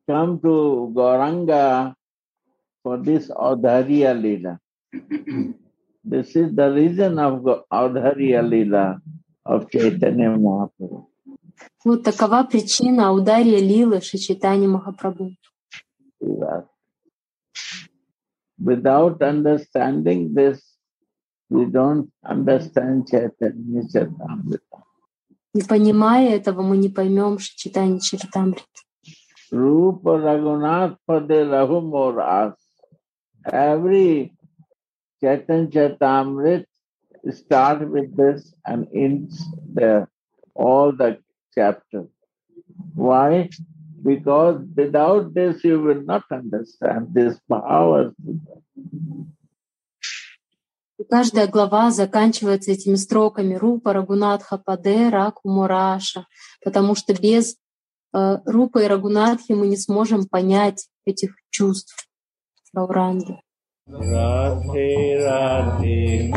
come 0.09 0.39
to 0.41 0.93
Gauranga 0.95 1.93
for 2.83 2.97
this 2.97 3.29
Audharya 3.29 4.13
Lila. 4.21 4.59
this 6.03 6.35
is 6.35 6.55
the 6.55 6.71
reason 6.71 7.19
of 7.19 7.43
Ga- 7.43 7.63
Audharya 7.71 8.47
Lila 8.47 8.99
of 9.45 9.69
Chaitanya 9.71 10.29
Mahaprabhu. 10.37 11.07
Вот 11.85 12.03
такова 12.03 12.43
причина 12.43 13.13
удария 13.13 13.59
Лилы 13.59 14.01
Шичитани 14.01 14.67
Махапрабху. 14.67 15.31
That 16.21 16.67
Without 18.63 19.21
understanding 19.21 20.33
this, 20.33 20.61
we 21.49 21.65
don't 21.65 22.09
understand 22.25 23.07
Chaitanya 23.07 23.83
Charitamrita. 23.83 24.83
Не 25.53 25.61
понимая 25.61 26.35
этого, 26.35 26.63
мы 26.63 26.77
не 26.77 26.89
поймем 26.89 27.37
Шичитани 27.37 27.99
Чаритамрит. 27.99 28.65
Rupa 29.51 30.17
Raghunath 30.17 30.97
Pade 31.07 31.45
Rahumoras. 31.45 32.55
Every 33.45 34.33
Chaitanya 35.21 35.67
Charitamrit 35.69 36.65
start 37.31 37.87
with 37.87 38.15
this 38.17 38.53
and 38.65 38.87
ends 38.93 39.43
there, 39.73 40.09
all 40.55 40.91
the 40.91 41.19
chapters. 41.53 42.09
Why? 42.95 43.49
Because 44.03 44.65
without 44.75 45.33
this 45.33 45.63
you 45.63 45.79
will 45.79 46.01
not 46.01 46.23
understand 46.31 47.13
this 47.13 47.39
power. 47.47 48.11
И 50.98 51.04
каждая 51.04 51.46
глава 51.46 51.90
заканчивается 51.92 52.72
этими 52.72 52.96
строками 52.96 53.54
Рупа, 53.54 53.92
Рагунатха, 53.92 54.58
Паде, 54.58 55.10
Раку, 55.10 55.48
Мураша, 55.48 56.26
потому 56.64 56.96
что 56.96 57.14
без 57.14 57.56
э, 58.12 58.38
Рупа 58.44 58.78
и 58.82 58.86
Рагунатхи 58.86 59.52
мы 59.52 59.68
не 59.68 59.76
сможем 59.76 60.26
понять 60.26 60.88
этих 61.04 61.36
чувств 61.50 62.08
Гауранги. 62.72 63.40
Radhe 63.88 65.16
Radhe 65.24 66.30